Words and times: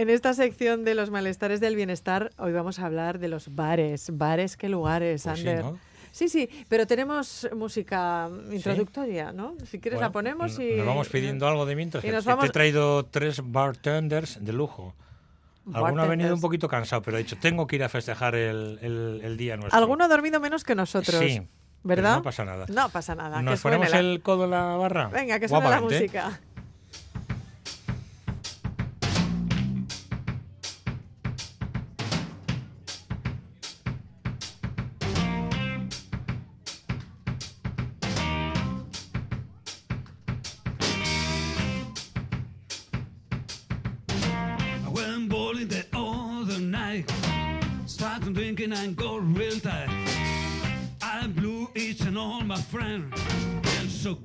en 0.00 0.08
esta 0.10 0.32
sección 0.32 0.84
de 0.84 0.94
los 0.94 1.10
malestares 1.10 1.60
del 1.60 1.76
bienestar, 1.76 2.30
hoy 2.38 2.52
vamos 2.52 2.78
a 2.78 2.86
hablar 2.86 3.18
de 3.18 3.28
los 3.28 3.54
bares. 3.54 4.10
Bares, 4.16 4.56
qué 4.56 4.68
lugares, 4.68 5.24
Pues 5.24 5.38
sí, 5.40 5.48
Ander. 5.48 5.64
¿no? 5.64 5.78
Sí, 6.10 6.28
sí, 6.28 6.48
pero 6.68 6.86
tenemos 6.86 7.48
música 7.54 8.28
introductoria, 8.50 9.32
¿no? 9.32 9.54
Si 9.64 9.78
quieres 9.78 10.00
la 10.00 10.08
Bueno, 10.08 10.12
ponemos 10.36 10.58
n- 10.58 10.72
y... 10.72 10.76
Nos 10.78 10.86
vamos 10.86 11.08
pidiendo 11.08 11.46
algo 11.46 11.66
de 11.66 11.76
mientras. 11.76 12.02
Te 12.02 12.10
vamos- 12.22 12.46
he 12.46 12.48
traído 12.48 13.04
tres 13.04 13.42
bartenders 13.44 14.42
de 14.44 14.52
lujo. 14.52 14.94
Alguno 15.72 16.02
ha 16.02 16.06
venido 16.06 16.06
un 16.06 16.08
Bartenders. 16.08 16.40
poquito 16.40 16.68
cansado, 16.68 17.02
pero 17.02 17.16
ha 17.16 17.18
dicho, 17.18 17.36
tengo 17.38 17.66
que 17.66 17.76
ir 17.76 17.84
a 17.84 17.88
festejar 17.88 18.34
el, 18.34 18.78
el- 18.82 19.20
el 19.22 19.36
día 19.36 19.56
nuestro. 19.56 19.78
Alguno 19.78 20.04
ha 20.04 20.08
dormido 20.08 20.40
menos 20.40 20.64
que 20.64 20.74
nosotros, 20.74 21.20
Sí, 21.20 21.42
¿verdad? 21.84 22.16
no 22.16 22.22
pasa 22.22 22.44
nada. 22.44 22.64
No 22.68 22.88
pasa 22.88 23.14
nada. 23.14 23.40
¿Nos 23.42 23.60
ponemos 23.60 23.90
la- 23.90 23.98
el 24.00 24.20
codo 24.22 24.44
en 24.44 24.50
la 24.50 24.64
barra? 24.76 25.08
Venga, 25.08 25.38
que 25.38 25.46
suene 25.48 25.68
la 25.68 25.80
música. 25.80 26.40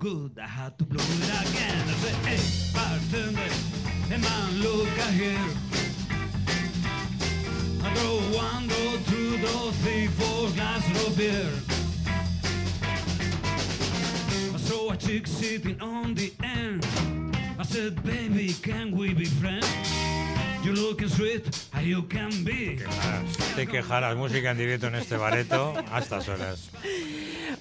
Good 0.06 0.38
I 0.40 0.48
had 0.48 0.78
to 0.78 0.84
blow 0.86 1.04
it 1.04 1.50
again. 1.50 1.82
I 1.92 1.96
said, 2.04 2.18
hey, 2.30 2.42
bartender, 2.76 3.52
hey 4.10 4.20
man, 4.28 4.48
look 4.66 4.94
at 5.06 5.14
here. 5.22 5.48
I 7.84 7.88
draw 7.96 8.18
one, 8.46 8.68
draw 8.72 8.92
two, 9.10 9.38
draw 9.42 9.72
three, 9.82 10.06
four 10.20 10.42
glasses 10.56 11.08
of 11.08 11.18
beer. 11.18 11.50
I 14.54 14.60
saw 14.70 14.92
a 14.92 14.98
chick 14.98 15.26
sitting 15.26 15.82
on 15.82 16.14
the 16.14 16.32
end. 16.44 16.86
I 17.58 17.64
said, 17.64 17.94
baby, 18.04 18.54
can 18.62 18.92
we 18.96 19.16
be 19.16 19.26
friends? 19.26 19.66
You 20.64 20.74
looking 20.74 21.10
sweet 21.10 21.46
you 21.82 22.04
can 22.04 22.44
be. 22.44 22.78
Te 23.56 23.66
quejarás, 23.66 24.16
música 24.16 24.52
en 24.52 24.58
directo 24.58 24.88
en 24.88 24.96
este 24.96 25.18
bareto 25.18 25.74
a 25.92 26.00
estas 26.00 26.28
horas. 26.28 26.70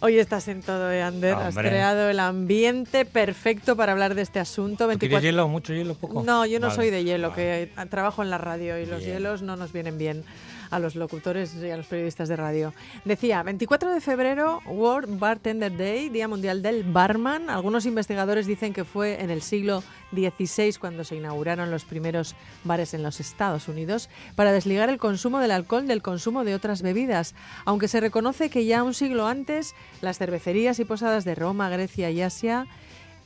Hoy 0.01 0.19
estás 0.19 0.49
en 0.49 0.63
todo, 0.63 0.91
eh, 0.93 1.03
Ander. 1.03 1.35
Has 1.35 1.55
creado 1.55 2.09
el 2.11 2.21
ambiente 2.21 3.05
perfecto 3.05 3.77
para 3.77 3.93
hablar 3.93 4.15
de 4.15 4.23
este 4.23 4.41
asunto. 4.41 4.89
¿Tú 4.89 4.99
quieres 4.99 5.23
hielo? 5.23 5.49
¿Mucho 5.49 5.73
hielo? 5.73 5.95
¿Poco? 5.95 6.23
No, 6.23 6.47
yo 6.47 6.61
no 6.61 6.67
Vale, 6.69 6.77
soy 6.77 6.91
de 6.91 7.05
hielo, 7.05 7.31
vale. 7.31 7.71
que 7.77 7.87
trabajo 7.87 8.23
en 8.23 8.31
la 8.31 8.39
radio 8.39 8.79
y 8.79 8.87
los 8.87 9.03
hielos 9.03 9.43
no 9.43 9.57
nos 9.57 9.73
vienen 9.73 9.99
bien 9.99 10.25
a 10.71 10.79
los 10.79 10.97
locutores 10.97 11.55
y 11.55 11.71
a 11.71 11.77
los 11.77 11.87
periodistas 11.87 12.29
de 12.29 12.37
radio. 12.37 12.73
Decía, 13.05 13.43
24 13.43 13.91
de 13.91 14.01
febrero, 14.01 14.61
World 14.67 15.19
Bartender 15.19 15.77
Day, 15.77 16.09
Día 16.09 16.29
Mundial 16.29 16.63
del 16.63 16.85
Barman. 16.85 17.51
Algunos 17.51 17.87
investigadores 17.87 18.47
dicen 18.47 18.73
que 18.73 18.85
fue 18.85 19.23
en 19.23 19.31
el 19.31 19.43
siglo 19.43 19.83
XVI 20.13 20.75
cuando 20.79 21.05
se 21.05 21.17
inauguraron 21.17 21.71
los 21.71 21.85
primeros 21.85 22.35
bares 22.65 22.95
en 22.95 23.03
los 23.03 23.21
Estados 23.21 23.69
Unidos 23.69 24.09
para 24.37 24.53
desligar 24.53 24.89
el 24.91 24.99
consumo 24.99 25.41
del 25.41 25.51
alcohol 25.51 25.87
del 25.87 26.03
consumo 26.03 26.45
de 26.45 26.55
otras 26.55 26.83
bebidas, 26.83 27.35
aunque 27.65 27.89
se 27.89 28.01
reconoce 28.01 28.51
que 28.51 28.65
ya 28.65 28.83
un 28.83 28.95
siglo 28.95 29.27
antes 29.27 29.75
las 30.01 30.19
cervecerías 30.19 30.79
y 30.79 30.85
posadas 30.85 31.25
de 31.25 31.35
Roma, 31.35 31.69
Grecia 31.69 32.11
y 32.11 32.23
Asia 32.23 32.67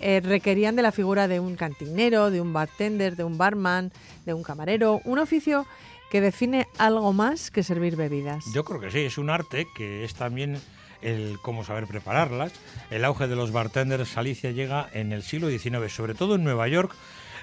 eh, 0.01 0.21
requerían 0.21 0.77
de 0.77 0.83
la 0.83 0.93
figura 0.93 1.27
de 1.27 1.41
un 1.41 1.57
cantinero, 1.57 2.31
de 2.31 2.41
un 2.41 2.53
bartender, 2.53 3.17
de 3.17 3.25
un 3.25 3.37
barman, 3.37 3.93
de 4.27 4.35
un 4.35 4.45
camarero, 4.45 5.01
un 5.05 5.19
oficio 5.19 5.67
que 6.11 6.21
define 6.21 6.69
algo 6.79 7.13
más 7.13 7.51
que 7.51 7.63
servir 7.63 7.97
bebidas. 7.97 8.45
Yo 8.53 8.65
creo 8.65 8.81
que 8.81 8.91
sí, 8.91 9.01
es 9.01 9.19
un 9.19 9.31
arte 9.31 9.67
que 9.77 10.05
es 10.05 10.15
también 10.15 10.59
el 11.03 11.39
cómo 11.43 11.65
saber 11.65 11.87
prepararlas. 11.87 12.53
El 12.91 13.05
auge 13.05 13.29
de 13.29 13.37
los 13.37 13.53
bartenders 13.53 14.17
Alicia 14.17 14.51
llega 14.51 14.89
en 14.93 15.13
el 15.13 15.23
siglo 15.23 15.49
XIX, 15.49 15.93
sobre 15.93 16.15
todo 16.15 16.35
en 16.35 16.45
Nueva 16.45 16.69
York, 16.69 16.95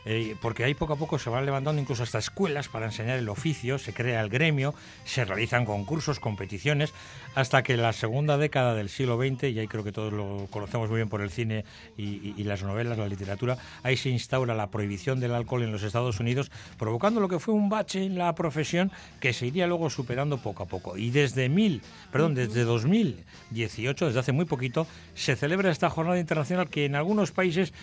eh, 0.06 0.36
porque 0.42 0.64
ahí 0.64 0.74
poco 0.74 0.94
a 0.94 0.96
poco 0.98 1.18
se 1.20 1.30
van 1.30 1.46
levantando 1.46 1.82
incluso 1.82 2.04
hasta 2.04 2.20
escuelas 2.20 2.68
para 2.68 2.86
enseñar 2.86 3.18
el 3.18 3.28
oficio, 3.30 3.78
se 3.80 3.94
crea 3.94 4.22
el 4.22 4.30
gremio, 4.30 4.74
se 5.04 5.26
realizan 5.26 5.66
concursos, 5.66 6.20
competiciones, 6.20 6.94
hasta 7.34 7.64
que 7.64 7.76
la 7.78 7.92
segunda 7.94 8.38
década 8.38 8.76
del 8.76 8.90
siglo 8.90 9.18
XX, 9.18 9.44
y 9.46 9.60
ahí 9.60 9.68
creo 9.68 9.84
que 9.84 9.92
todos 9.92 10.14
lo 10.14 10.48
conocemos 10.52 10.90
muy 10.90 10.98
bien 10.98 11.10
por 11.10 11.22
el 11.22 11.30
cine 11.30 11.66
y, 11.98 12.04
y- 12.04 12.34
y 12.38 12.44
las 12.44 12.64
novelas, 12.64 12.98
la 12.98 13.08
literatura, 13.08 13.58
ahí 13.84 13.98
se 13.98 14.10
instaura 14.10 14.54
la 14.56 14.70
prohibición 14.70 15.20
del 15.20 15.34
alcohol 15.34 15.64
en 15.64 15.72
los 15.72 15.84
Estados 15.84 16.20
Unidos, 16.20 16.52
provocando 16.78 17.20
lo 17.20 17.28
que 17.28 17.40
fue 17.40 17.54
un 17.54 17.70
bache 17.70 18.04
en 18.06 18.18
la 18.18 18.34
profesión 18.36 18.92
que 19.20 19.34
se 19.34 19.48
iría 19.48 19.68
luego 19.68 19.90
superando 19.90 20.38
poco 20.38 20.64
a 20.64 20.66
poco. 20.68 20.98
Y 20.98 21.10
desde 21.12 21.50
mil, 21.50 21.82
perdón, 22.12 22.36
desde 22.36 22.64
2018, 22.64 24.08
desde 24.08 24.20
hace 24.20 24.32
muy 24.32 24.46
poquito, 24.46 24.88
se 25.14 25.36
celebra 25.36 25.72
esta 25.72 25.90
jornada 25.90 26.20
internacional 26.20 26.70
que 26.70 26.86
en 26.86 26.96
algunos 26.96 27.32
países 27.32 27.74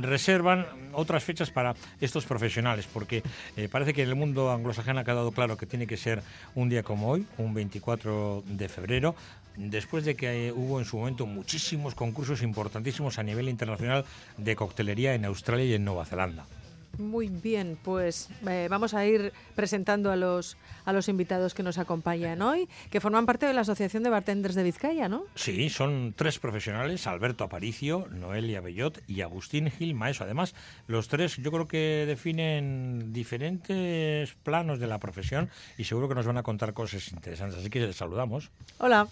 reservan 0.00 0.66
otras 0.92 1.24
fechas 1.24 1.50
para 1.50 1.61
estos 2.00 2.24
profesionales, 2.26 2.88
porque 2.92 3.22
eh, 3.56 3.68
parece 3.70 3.94
que 3.94 4.02
en 4.02 4.08
el 4.08 4.14
mundo 4.14 4.50
anglosajeno 4.50 5.00
ha 5.00 5.04
quedado 5.04 5.32
claro 5.32 5.56
que 5.56 5.66
tiene 5.66 5.86
que 5.86 5.96
ser 5.96 6.22
un 6.54 6.68
día 6.68 6.82
como 6.82 7.10
hoy, 7.10 7.26
un 7.38 7.54
24 7.54 8.44
de 8.46 8.68
febrero, 8.68 9.14
después 9.56 10.04
de 10.04 10.14
que 10.14 10.48
eh, 10.48 10.52
hubo 10.52 10.78
en 10.78 10.84
su 10.84 10.98
momento 10.98 11.26
muchísimos 11.26 11.94
concursos 11.94 12.42
importantísimos 12.42 13.18
a 13.18 13.22
nivel 13.22 13.48
internacional 13.48 14.04
de 14.36 14.56
coctelería 14.56 15.14
en 15.14 15.24
Australia 15.24 15.64
y 15.64 15.74
en 15.74 15.84
Nueva 15.84 16.04
Zelanda. 16.04 16.46
Muy 16.98 17.28
bien, 17.28 17.78
pues 17.82 18.28
eh, 18.46 18.66
vamos 18.70 18.94
a 18.94 19.06
ir 19.06 19.32
presentando 19.54 20.10
a 20.10 20.16
los, 20.16 20.56
a 20.84 20.92
los 20.92 21.08
invitados 21.08 21.54
que 21.54 21.62
nos 21.62 21.78
acompañan 21.78 22.42
hoy, 22.42 22.68
que 22.90 23.00
forman 23.00 23.26
parte 23.26 23.46
de 23.46 23.54
la 23.54 23.62
Asociación 23.62 24.02
de 24.02 24.10
Bartenders 24.10 24.54
de 24.54 24.62
Vizcaya, 24.62 25.08
¿no? 25.08 25.24
Sí, 25.34 25.70
son 25.70 26.14
tres 26.16 26.38
profesionales, 26.38 27.06
Alberto 27.06 27.44
Aparicio, 27.44 28.06
Noelia 28.10 28.60
Bellot 28.60 29.02
y 29.08 29.22
Agustín 29.22 29.70
Gil 29.70 29.94
Maeso. 29.94 30.24
Además, 30.24 30.54
los 30.86 31.08
tres 31.08 31.36
yo 31.36 31.50
creo 31.50 31.66
que 31.66 32.04
definen 32.06 33.12
diferentes 33.12 34.34
planos 34.42 34.78
de 34.78 34.86
la 34.86 34.98
profesión 34.98 35.50
y 35.78 35.84
seguro 35.84 36.08
que 36.08 36.14
nos 36.14 36.26
van 36.26 36.38
a 36.38 36.42
contar 36.42 36.74
cosas 36.74 37.10
interesantes. 37.12 37.58
Así 37.58 37.70
que 37.70 37.80
les 37.80 37.96
saludamos. 37.96 38.50
Hola, 38.78 39.08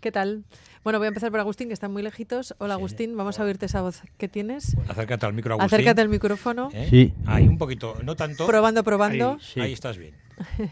¿qué 0.00 0.12
tal? 0.12 0.44
Bueno, 0.82 0.98
voy 0.98 1.06
a 1.06 1.08
empezar 1.08 1.30
por 1.30 1.40
Agustín, 1.40 1.68
que 1.68 1.74
está 1.74 1.88
muy 1.88 2.02
lejitos. 2.02 2.54
Hola, 2.58 2.74
Agustín, 2.74 3.16
vamos 3.16 3.40
a 3.40 3.44
oírte 3.44 3.66
esa 3.66 3.80
voz 3.82 4.02
que 4.18 4.28
tienes. 4.28 4.76
Acércate 4.88 5.26
al 5.26 5.32
micro, 5.32 5.54
Agustín. 5.54 5.66
Acércate 5.74 6.00
al 6.00 6.08
micrófono. 6.08 6.68
¿Eh? 6.72 6.86
Sí. 6.90 7.14
Ahí 7.26 7.46
un 7.48 7.58
poquito, 7.58 7.96
no 8.04 8.16
tanto. 8.16 8.46
Probando, 8.46 8.84
probando. 8.84 9.32
Ahí. 9.32 9.38
Sí. 9.40 9.60
Ahí 9.60 9.72
estás 9.72 9.96
bien. 9.98 10.14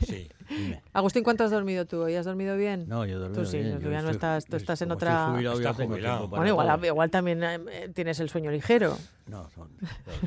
Sí. 0.07 0.29
Dime. 0.51 0.83
Agustín, 0.93 1.23
¿cuánto 1.23 1.45
has 1.45 1.51
dormido 1.53 1.87
tú 1.87 2.03
hoy? 2.03 2.17
¿Has 2.17 2.27
dormido 2.27 2.57
bien? 2.57 2.85
No, 2.89 3.07
yo 3.07 3.19
dormí 3.21 3.35
Tú 3.37 3.47
sí, 3.47 3.59
bien. 3.59 3.79
tú 3.79 3.85
yo 3.85 3.93
ya 3.93 4.03
no 4.03 4.11
estás, 4.11 4.45
tú 4.45 4.57
estás 4.57 4.83
en 4.83 4.91
otra... 4.91 5.29
Jubilado, 5.31 5.57
Está 5.61 5.73
jubilado. 5.73 6.29
Bueno, 6.29 6.49
igual, 6.49 6.85
igual 6.85 7.11
también 7.11 7.43
eh, 7.45 7.89
tienes 7.95 8.19
el 8.21 8.29
sueño 8.29 8.51
ligero. 8.51 8.99
No, 9.29 9.49
son- 9.51 9.71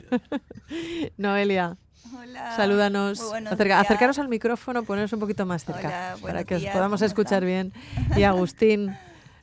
Noelia, 1.17 1.77
Hola. 2.13 2.55
salúdanos. 2.55 3.19
Acerca- 3.21 3.79
acercaros 3.79 4.19
al 4.19 4.27
micrófono, 4.27 4.83
poneros 4.83 5.11
un 5.13 5.19
poquito 5.19 5.45
más 5.45 5.65
cerca 5.65 6.15
Hola, 6.15 6.17
para 6.21 6.43
que 6.43 6.55
os 6.55 6.61
días, 6.61 6.73
podamos 6.73 6.99
¿cómo 7.01 7.07
escuchar 7.07 7.43
están? 7.43 7.71
bien. 8.07 8.17
Y 8.19 8.23
Agustín, 8.23 8.95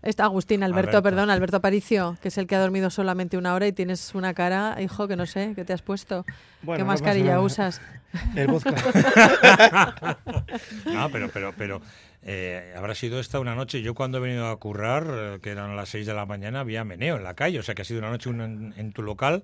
está 0.03 0.25
Agustín, 0.25 0.63
Alberto, 0.63 0.91
Alberto. 0.91 1.03
perdón, 1.03 1.31
Alberto 1.31 1.57
Aparicio, 1.59 2.17
que 2.23 2.29
es 2.29 2.39
el 2.39 2.47
que 2.47 2.55
ha 2.57 2.61
dormido 2.61 2.91
solamente 2.91 3.37
una 3.37 3.55
hora 3.55 3.67
y 3.67 3.73
tienes 3.73 4.15
una 4.15 4.35
cara, 4.35 4.77
hijo, 4.81 5.09
que 5.09 5.17
no 5.17 5.27
sé, 5.27 5.53
¿qué 5.55 5.65
te 5.65 5.73
has 5.73 5.83
puesto? 5.83 6.25
Bueno, 6.63 6.79
¿Qué 6.79 6.83
no 6.85 6.89
mascarilla 6.89 7.41
usas? 7.41 7.81
El 8.37 8.49
vodka. 8.49 8.75
No, 10.87 11.09
pero, 11.11 11.29
pero, 11.31 11.53
pero 11.57 11.81
eh, 12.23 12.75
habrá 12.77 12.95
sido 12.95 13.19
esta 13.21 13.41
una 13.41 13.55
noche. 13.55 13.81
Yo 13.83 13.95
cuando 13.95 14.19
he 14.19 14.21
venido 14.21 14.49
a 14.49 14.59
currar, 14.59 15.07
eh, 15.09 15.39
que 15.43 15.51
eran 15.51 15.75
las 15.77 15.89
6 15.89 16.07
de 16.07 16.15
la 16.15 16.27
mañana, 16.27 16.61
había 16.61 16.85
meneo 16.85 17.17
en 17.17 17.25
la 17.25 17.35
calle. 17.35 17.59
O 17.59 17.63
sea 17.63 17.75
que 17.75 17.83
ha 17.83 17.85
sido 17.85 18.01
una 18.01 18.11
noche 18.11 18.29
una 18.29 18.45
en, 18.45 18.75
en 18.77 18.93
tu 18.93 19.03
local, 19.03 19.43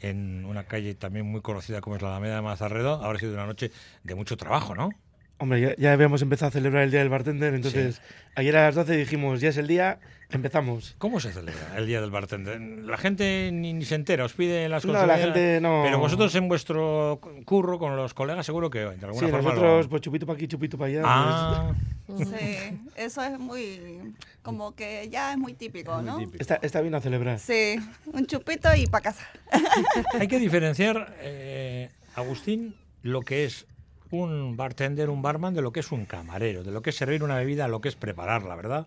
en 0.00 0.44
una 0.44 0.64
calle 0.64 0.94
también 0.94 1.26
muy 1.26 1.40
conocida 1.40 1.80
como 1.80 1.96
es 1.96 2.02
la 2.02 2.08
Alameda 2.08 2.36
de 2.36 2.42
Mazarredo. 2.42 3.02
Habrá 3.04 3.18
sido 3.18 3.34
una 3.34 3.46
noche 3.46 3.70
de 4.04 4.14
mucho 4.14 4.36
trabajo, 4.36 4.74
¿no? 4.74 4.90
Hombre, 5.38 5.60
ya, 5.60 5.74
ya 5.76 5.92
habíamos 5.92 6.22
empezado 6.22 6.48
a 6.48 6.52
celebrar 6.52 6.82
el 6.84 6.90
Día 6.90 7.00
del 7.00 7.10
Bartender, 7.10 7.52
entonces 7.54 8.00
ayer 8.36 8.56
a 8.56 8.62
las 8.64 8.74
12 8.74 8.96
dijimos, 8.96 9.42
ya 9.42 9.50
es 9.50 9.58
el 9.58 9.66
día, 9.66 9.98
empezamos. 10.30 10.94
¿Cómo 10.96 11.20
se 11.20 11.30
celebra 11.30 11.76
el 11.76 11.86
Día 11.86 12.00
del 12.00 12.10
Bartender? 12.10 12.58
La 12.58 12.96
gente 12.96 13.50
ni, 13.52 13.74
ni 13.74 13.84
se 13.84 13.96
entera, 13.96 14.24
os 14.24 14.32
pide 14.32 14.66
las 14.70 14.82
No, 14.86 14.94
la 15.06 15.18
gente 15.18 15.60
no- 15.60 15.82
Pero 15.84 15.98
vosotros 15.98 16.34
en 16.36 16.48
vuestro 16.48 17.20
curro 17.44 17.78
con 17.78 17.96
los 17.96 18.14
colegas 18.14 18.46
seguro 18.46 18.70
que 18.70 18.78
de 18.78 18.86
alguna 18.86 19.12
Sí, 19.12 19.26
forma 19.30 19.50
nosotros, 19.50 19.84
lo... 19.84 19.90
pues 19.90 20.00
chupito 20.00 20.24
para 20.24 20.36
aquí, 20.38 20.48
chupito 20.48 20.78
para 20.78 20.88
allá. 20.90 21.02
Ah, 21.04 21.72
Sí, 22.06 22.80
eso 22.96 23.22
es 23.22 23.38
muy, 23.38 24.14
como 24.42 24.74
que 24.74 25.08
ya 25.10 25.32
es 25.32 25.38
muy 25.38 25.54
típico, 25.54 26.00
¿no? 26.02 26.20
está, 26.38 26.56
está 26.62 26.80
bien 26.80 26.94
a 26.94 27.00
celebrar. 27.00 27.38
Sí, 27.40 27.76
un 28.06 28.26
chupito 28.26 28.74
y 28.76 28.86
para 28.86 29.02
casa. 29.02 29.26
hay 30.20 30.28
que 30.28 30.38
diferenciar, 30.38 31.16
eh, 31.20 31.90
Agustín, 32.14 32.76
lo 33.02 33.22
que 33.22 33.44
es 33.44 33.66
un 34.12 34.56
bartender, 34.56 35.10
un 35.10 35.20
barman, 35.20 35.52
de 35.54 35.62
lo 35.62 35.72
que 35.72 35.80
es 35.80 35.90
un 35.90 36.04
camarero, 36.06 36.62
de 36.62 36.70
lo 36.70 36.80
que 36.80 36.90
es 36.90 36.96
servir 36.96 37.24
una 37.24 37.36
bebida, 37.36 37.66
lo 37.66 37.80
que 37.80 37.88
es 37.88 37.96
prepararla, 37.96 38.54
¿verdad? 38.54 38.86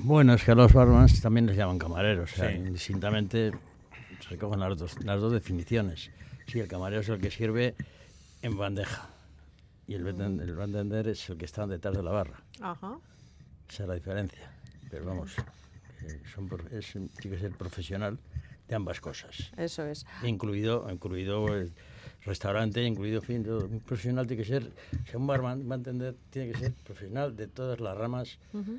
Bueno, 0.00 0.34
es 0.34 0.44
que 0.44 0.52
a 0.52 0.54
los 0.54 0.72
barmans 0.72 1.20
también 1.20 1.46
les 1.46 1.56
llaman 1.56 1.78
camareros. 1.78 2.32
O 2.32 2.36
sea, 2.36 2.50
Sí. 2.50 2.56
indistintamente 2.56 3.52
se 4.20 4.28
recogen 4.30 4.60
las 4.60 4.76
dos, 4.78 5.02
las 5.04 5.20
dos 5.20 5.32
definiciones. 5.32 6.10
Sí, 6.46 6.60
el 6.60 6.68
camarero 6.68 7.00
es 7.02 7.08
el 7.08 7.20
que 7.20 7.30
sirve 7.30 7.74
en 8.42 8.56
bandeja. 8.56 9.08
Y 9.88 9.94
el, 9.94 10.04
bartender- 10.04 10.42
el 10.48 10.54
bartender 10.54 11.08
es 11.08 11.28
el 11.30 11.38
que 11.38 11.46
está 11.46 11.66
detrás 11.66 11.96
de 11.96 12.02
la 12.02 12.10
barra. 12.10 12.42
Ajá. 12.60 12.98
Esa 13.68 13.82
es 13.84 13.88
la 13.88 13.94
diferencia. 13.94 14.52
Pero 14.90 15.06
vamos, 15.06 15.34
eh, 16.04 16.22
son 16.34 16.48
es, 16.70 16.92
tiene 16.92 17.08
que 17.36 17.38
ser 17.38 17.52
profesional 17.52 18.18
de 18.68 18.74
ambas 18.74 19.00
cosas. 19.00 19.50
Eso 19.56 19.84
es. 19.86 20.04
Incluido, 20.22 20.86
incluido 20.90 21.54
el 21.54 21.72
restaurante, 22.24 22.82
incluido, 22.84 23.22
fin, 23.22 23.42
todo. 23.42 23.64
un 23.66 23.80
profesional 23.80 24.26
tiene 24.26 24.42
que 24.42 24.48
ser, 24.48 24.70
un 25.14 25.26
barman, 25.26 25.66
va 25.68 25.74
a 25.74 25.78
entender, 25.78 26.14
tiene 26.30 26.52
que 26.52 26.58
ser 26.58 26.74
profesional 26.74 27.34
de 27.34 27.46
todas 27.48 27.80
las 27.80 27.96
ramas 27.96 28.38
Ujú, 28.52 28.78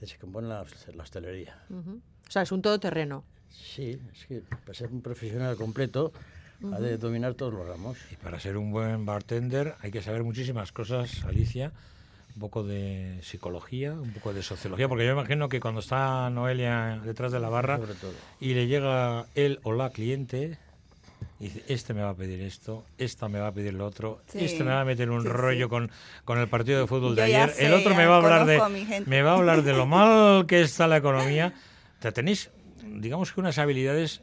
que 0.00 0.06
se 0.06 0.16
compone 0.18 0.48
la, 0.48 0.64
la 0.94 1.02
hostelería. 1.02 1.62
ujú. 1.68 2.00
O 2.26 2.30
sea, 2.30 2.42
es 2.42 2.50
un 2.52 2.62
todoterreno. 2.62 3.24
Sí, 3.50 3.98
es 4.12 4.26
que 4.26 4.40
para 4.40 4.72
ser 4.74 4.90
un 4.90 5.02
profesional 5.02 5.54
completo 5.56 6.12
ha 6.72 6.80
de 6.80 6.98
dominar 6.98 7.34
todos 7.34 7.52
los 7.54 7.66
ramos. 7.66 7.98
Y 8.10 8.16
para 8.16 8.40
ser 8.40 8.56
un 8.56 8.70
buen 8.72 9.04
bartender 9.06 9.74
hay 9.80 9.90
que 9.90 10.02
saber 10.02 10.22
muchísimas 10.24 10.72
cosas, 10.72 11.24
Alicia. 11.24 11.72
Un 12.34 12.40
poco 12.40 12.62
de 12.64 13.18
psicología, 13.22 13.92
un 13.94 14.12
poco 14.12 14.34
de 14.34 14.42
sociología, 14.42 14.88
porque 14.88 15.06
yo 15.06 15.12
imagino 15.12 15.48
que 15.48 15.58
cuando 15.58 15.80
está 15.80 16.28
Noelia 16.28 17.00
detrás 17.02 17.32
de 17.32 17.40
la 17.40 17.48
barra 17.48 17.78
Sobre 17.78 17.94
todo. 17.94 18.12
y 18.40 18.52
le 18.52 18.66
llega 18.66 19.24
él 19.34 19.58
o 19.62 19.72
la 19.72 19.88
cliente, 19.88 20.58
y 21.40 21.44
dice, 21.44 21.62
este 21.68 21.94
me 21.94 22.02
va 22.02 22.10
a 22.10 22.14
pedir 22.14 22.42
esto, 22.42 22.84
esta 22.98 23.30
me 23.30 23.38
va 23.40 23.46
a 23.48 23.52
pedir 23.52 23.72
lo 23.72 23.86
otro, 23.86 24.20
Sí, 24.30 24.44
este 24.44 24.64
me 24.64 24.70
va 24.72 24.82
a 24.82 24.84
meter 24.84 25.08
un 25.10 25.22
sí, 25.22 25.28
rollo 25.28 25.64
sí. 25.64 25.70
Con, 25.70 25.90
con 26.26 26.38
el 26.38 26.46
partido 26.48 26.78
de 26.78 26.86
fútbol 26.86 27.14
de 27.16 27.22
Yo 27.30 27.42
ayer, 27.42 27.54
el 27.58 27.72
otro 27.72 27.94
me 27.94 28.04
va 28.04 28.16
a 28.16 28.18
hablar 28.18 28.44
de 28.46 28.58
a 28.58 28.68
me 29.06 29.22
va 29.22 29.30
a 29.32 29.36
hablar 29.36 29.62
de 29.62 29.72
lo 29.72 29.86
mal 29.86 30.44
que 30.46 30.60
está 30.60 30.86
la 30.86 30.98
economía. 30.98 31.54
O 31.98 32.02
sea, 32.02 32.12
tenéis, 32.12 32.50
digamos 32.84 33.32
que 33.32 33.40
unas 33.40 33.56
habilidades 33.56 34.20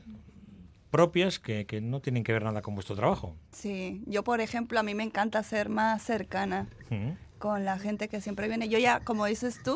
propias 0.93 1.39
que, 1.39 1.65
que 1.65 1.81
no 1.81 1.99
tienen 2.01 2.23
que 2.23 2.31
ver 2.33 2.43
nada 2.43 2.61
con 2.61 2.75
vuestro 2.75 2.95
trabajo. 2.95 3.35
Sí, 3.51 4.03
yo 4.05 4.23
por 4.23 4.41
ejemplo, 4.41 4.79
a 4.79 4.83
mí 4.83 4.93
me 4.93 5.01
encanta 5.01 5.41
ser 5.41 5.67
más 5.67 6.03
cercana 6.03 6.67
Ujú. 6.91 7.17
con 7.39 7.65
la 7.65 7.79
gente 7.79 8.07
que 8.09 8.21
siempre 8.21 8.47
viene. 8.47 8.69
Yo 8.69 8.77
ya, 8.77 8.99
como 8.99 9.25
dices 9.25 9.57
tú, 9.63 9.75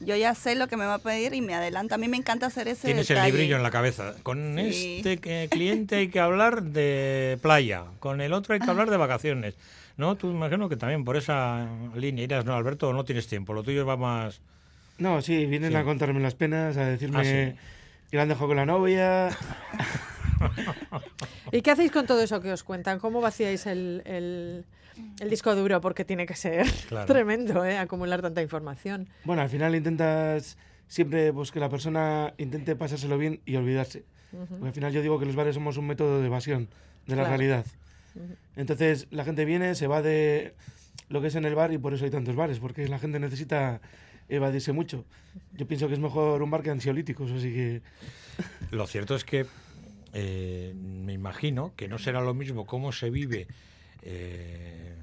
yo 0.00 0.14
ya 0.16 0.34
sé 0.34 0.56
lo 0.56 0.68
que 0.68 0.76
me 0.76 0.84
va 0.84 0.94
a 0.94 0.98
pedir 0.98 1.32
y 1.32 1.40
me 1.40 1.54
adelanta. 1.54 1.94
A 1.94 1.98
mí 1.98 2.06
me 2.06 2.18
encanta 2.18 2.44
hacer 2.46 2.68
ese 2.68 2.88
Tienes 2.88 3.08
el 3.08 3.16
detalle. 3.16 3.32
librillo 3.32 3.56
en 3.56 3.62
la 3.62 3.70
cabeza. 3.70 4.12
Con 4.22 4.56
Sí. 4.70 4.96
este 4.98 5.16
que- 5.18 5.48
cliente 5.50 5.96
hay 5.96 6.08
que 6.08 6.20
hablar 6.20 6.64
de 6.64 7.38
playa, 7.40 7.84
con 7.98 8.20
el 8.20 8.34
otro 8.34 8.52
hay 8.52 8.60
que 8.60 8.68
hablar 8.70 8.90
de 8.90 8.98
vacaciones. 8.98 9.54
¿No? 9.96 10.16
Tú 10.16 10.30
imagino 10.30 10.68
que 10.68 10.76
también 10.76 11.04
por 11.04 11.16
esa 11.16 11.66
línea 11.94 12.24
irás, 12.24 12.44
¿no, 12.44 12.54
Alberto? 12.54 12.88
¿O 12.90 12.92
no 12.92 13.04
tienes 13.06 13.26
tiempo? 13.26 13.52
Lo 13.54 13.62
tuyo 13.62 13.84
va 13.86 13.96
más... 13.96 14.40
No, 14.98 15.22
sí, 15.22 15.46
vienen 15.46 15.72
Sí. 15.72 15.76
a 15.78 15.84
contarme 15.84 16.20
las 16.20 16.34
penas, 16.34 16.76
a 16.76 16.84
decirme 16.84 17.20
Ah, 17.20 17.24
sí. 17.24 17.58
que 18.10 18.16
la 18.16 18.22
han 18.22 18.28
dejado 18.28 18.48
con 18.48 18.56
la 18.56 18.66
novia. 18.66 19.28
¿Y 21.52 21.62
qué 21.62 21.70
hacéis 21.70 21.90
con 21.92 22.06
todo 22.06 22.22
eso 22.22 22.40
que 22.40 22.52
os 22.52 22.62
cuentan? 22.64 22.98
¿Cómo 22.98 23.20
vaciáis 23.20 23.66
el, 23.66 24.02
el- 24.04 24.64
el 25.20 25.30
disco 25.30 25.54
duro? 25.54 25.80
Porque 25.80 26.04
tiene 26.04 26.26
que 26.26 26.34
ser 26.34 26.66
Claro. 26.88 27.06
tremendo, 27.06 27.64
¿eh? 27.64 27.78
Acumular 27.78 28.22
tanta 28.22 28.42
información. 28.42 29.08
Bueno, 29.24 29.42
al 29.42 29.48
final 29.48 29.74
intentas 29.74 30.56
siempre 30.88 31.32
pues, 31.32 31.50
que 31.50 31.60
la 31.60 31.68
persona 31.68 32.34
intente 32.38 32.76
pasárselo 32.76 33.16
bien 33.18 33.40
y 33.46 33.56
olvidarse. 33.56 34.04
Porque 34.48 34.66
al 34.68 34.72
final 34.72 34.92
yo 34.92 35.02
digo 35.02 35.18
que 35.18 35.26
los 35.26 35.34
bares 35.34 35.54
somos 35.56 35.76
un 35.76 35.86
método 35.88 36.20
de 36.20 36.26
evasión 36.26 36.68
de 37.06 37.16
la 37.16 37.22
Claro. 37.22 37.28
realidad. 37.30 37.66
Entonces 38.56 39.06
la 39.10 39.24
gente 39.24 39.44
viene, 39.44 39.74
se 39.74 39.86
va 39.86 40.02
de 40.02 40.54
lo 41.08 41.20
que 41.20 41.28
es 41.28 41.34
en 41.34 41.44
el 41.44 41.54
bar 41.54 41.72
y 41.72 41.78
por 41.78 41.94
eso 41.94 42.04
hay 42.04 42.10
tantos 42.10 42.36
bares, 42.36 42.60
porque 42.60 42.86
la 42.88 42.98
gente 43.00 43.18
necesita 43.18 43.80
evadirse 44.28 44.72
mucho. 44.72 45.04
Yo 45.56 45.66
pienso 45.66 45.88
que 45.88 45.94
es 45.94 46.00
mejor 46.00 46.42
un 46.42 46.50
bar 46.50 46.62
que 46.62 46.70
ansiolíticos, 46.70 47.30
así 47.32 47.52
que 47.52 47.82
Lo 48.70 48.86
cierto 48.86 49.16
es 49.16 49.24
que 49.24 49.46
eh, 50.12 50.74
me 50.76 51.12
imagino 51.12 51.72
que 51.76 51.88
no 51.88 51.98
será 51.98 52.20
lo 52.20 52.34
mismo 52.34 52.66
cómo 52.66 52.92
se 52.92 53.10
vive 53.10 53.46
eh, 54.02 54.94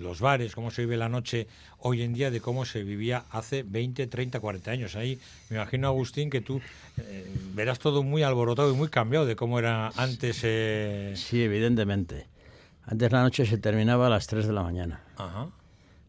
los 0.00 0.20
bares, 0.20 0.54
cómo 0.54 0.70
se 0.70 0.82
vive 0.82 0.96
la 0.96 1.08
noche 1.08 1.46
hoy 1.78 2.02
en 2.02 2.12
día 2.12 2.30
de 2.30 2.40
cómo 2.40 2.64
se 2.64 2.82
vivía 2.82 3.24
hace 3.30 3.62
20, 3.62 4.06
30, 4.06 4.40
40 4.40 4.70
años. 4.70 4.96
Ahí 4.96 5.18
me 5.48 5.56
imagino, 5.56 5.88
Agustín, 5.88 6.28
que 6.28 6.40
tú 6.40 6.60
eh, 6.98 7.26
verás 7.54 7.78
todo 7.78 8.02
muy 8.02 8.22
alborotado 8.22 8.72
y 8.72 8.76
muy 8.76 8.88
cambiado 8.88 9.24
de 9.24 9.36
cómo 9.36 9.58
era 9.58 9.88
antes. 9.96 10.40
eh, 10.42 11.14
Sí, 11.16 11.42
evidentemente. 11.42 12.26
Antes 12.84 13.12
la 13.12 13.22
noche 13.22 13.46
se 13.46 13.58
terminaba 13.58 14.08
a 14.08 14.10
las 14.10 14.26
3 14.26 14.46
de 14.46 14.52
la 14.52 14.62
mañana. 14.62 15.02
Ajá, 15.16 15.48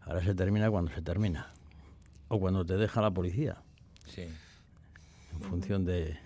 Ahora 0.06 0.22
se 0.24 0.36
termina 0.36 0.70
cuando 0.70 0.92
se 0.94 1.02
termina. 1.02 1.54
O 2.28 2.40
cuando 2.40 2.66
te 2.66 2.76
deja 2.76 3.00
la 3.00 3.12
policía, 3.12 3.58
sí. 4.08 4.24
en 4.24 5.42
función 5.42 5.86
de, 5.86 6.18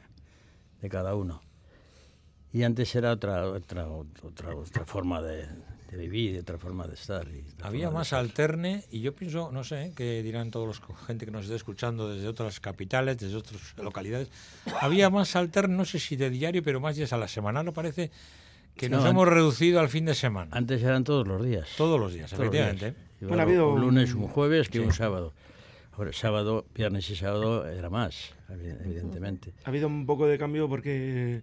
de 0.82 0.90
cada 0.90 1.16
uno. 1.16 1.42
Y 2.54 2.64
antes 2.64 2.96
era 2.96 3.12
otra 3.12 3.48
otra 3.50 3.88
otra, 3.88 4.56
otra 4.56 4.86
forma 4.86 5.22
de, 5.22 5.46
de 5.92 5.98
vivir, 5.98 6.40
otra 6.40 6.58
forma 6.58 6.88
de 6.88 6.94
estar. 6.96 7.28
y 7.28 7.44
Había 7.62 7.90
más 7.92 8.08
estar. 8.08 8.20
alterne 8.20 8.86
y 8.90 9.02
yo 9.02 9.14
pienso, 9.14 9.52
no 9.52 9.64
sé, 9.64 9.92
que 9.96 10.24
dirán 10.24 10.50
todos 10.50 10.66
los 10.68 10.82
gente 11.06 11.26
que 11.26 11.32
nos 11.32 11.44
esté 11.44 11.56
escuchando 11.56 12.10
desde 12.10 12.28
otras 12.28 12.60
capitales, 12.60 13.18
desde 13.18 13.36
otras 13.36 13.76
localidades, 13.78 14.30
había 14.82 15.10
más 15.10 15.36
alterne, 15.36 15.76
no 15.76 15.86
sé 15.86 16.00
si 16.00 16.16
de 16.16 16.30
diario, 16.30 16.64
pero 16.64 16.80
más 16.80 16.96
días 16.96 17.12
a 17.14 17.18
la 17.18 17.28
semana, 17.28 17.64
¿no 17.64 17.74
parece? 17.74 18.12
Que 18.76 18.90
nos 18.90 19.04
No, 19.04 19.10
hemos 19.10 19.28
reducido 19.28 19.80
al 19.80 19.90
fin 19.90 20.06
de 20.06 20.16
semana. 20.16 20.50
Antes 20.56 20.82
eran 20.84 21.04
todos 21.04 21.28
los 21.28 21.44
días. 21.44 21.68
Todos 21.78 22.00
los 22.00 22.14
días, 22.14 22.30
Todos 22.32 22.46
los 22.46 22.52
días. 22.54 22.68
efectivamente. 22.70 23.08
Igual 23.20 23.30
Bueno, 23.30 23.42
ha 23.42 23.46
habido 23.46 23.74
un 23.74 23.82
lunes, 23.82 24.14
un- 24.14 24.24
un 24.24 24.28
jueves 24.30 24.70
que 24.70 24.78
Sí. 24.80 24.84
un 24.86 24.94
sábado. 24.94 25.34
Ahora, 25.98 26.14
sábado, 26.14 26.66
viernes 26.76 27.10
y 27.10 27.16
sábado 27.16 27.68
era 27.68 27.90
más, 27.90 28.34
evi- 28.50 28.78
evidentemente. 28.86 29.52
ha 29.66 29.70
habido 29.70 29.88
un 29.88 30.06
poco 30.06 30.28
de 30.28 30.38
cambio 30.38 30.70
porque 30.70 31.42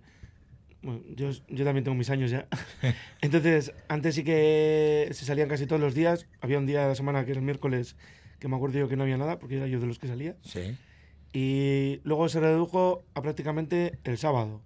bueno, 0.83 1.01
yo, 1.17 1.31
yo 1.49 1.65
también 1.65 1.83
tengo 1.85 1.97
mis 1.97 2.09
años 2.11 2.31
ya. 2.31 2.47
Entonces, 3.21 3.73
antes 3.89 4.15
sí 4.15 4.23
que 4.23 5.09
se 5.13 5.25
salían 5.25 5.49
casi 5.49 5.67
todos 5.67 5.81
los 5.83 5.95
días. 5.95 6.27
Había 6.41 6.59
un 6.59 6.67
día 6.67 6.83
de 6.83 6.89
la 6.89 6.95
semana 6.95 7.25
que 7.25 7.33
era 7.33 7.41
el 7.41 7.45
miércoles 7.45 7.97
que 8.39 8.49
me 8.49 8.57
acuerdo 8.57 8.79
yo 8.79 8.89
que 8.89 8.97
no 8.97 9.03
había 9.03 9.17
nada 9.17 9.39
porque 9.39 9.57
era 9.57 9.67
yo 9.67 9.81
de 9.81 9.87
los 9.87 9.99
que 9.99 10.07
salía. 10.09 10.37
Sí. 10.43 10.77
Y 11.33 12.01
luego 12.05 12.29
se 12.29 12.39
redujo 12.39 13.03
a 13.15 13.23
prácticamente 13.23 13.99
el 14.05 14.19
sábado. 14.19 14.61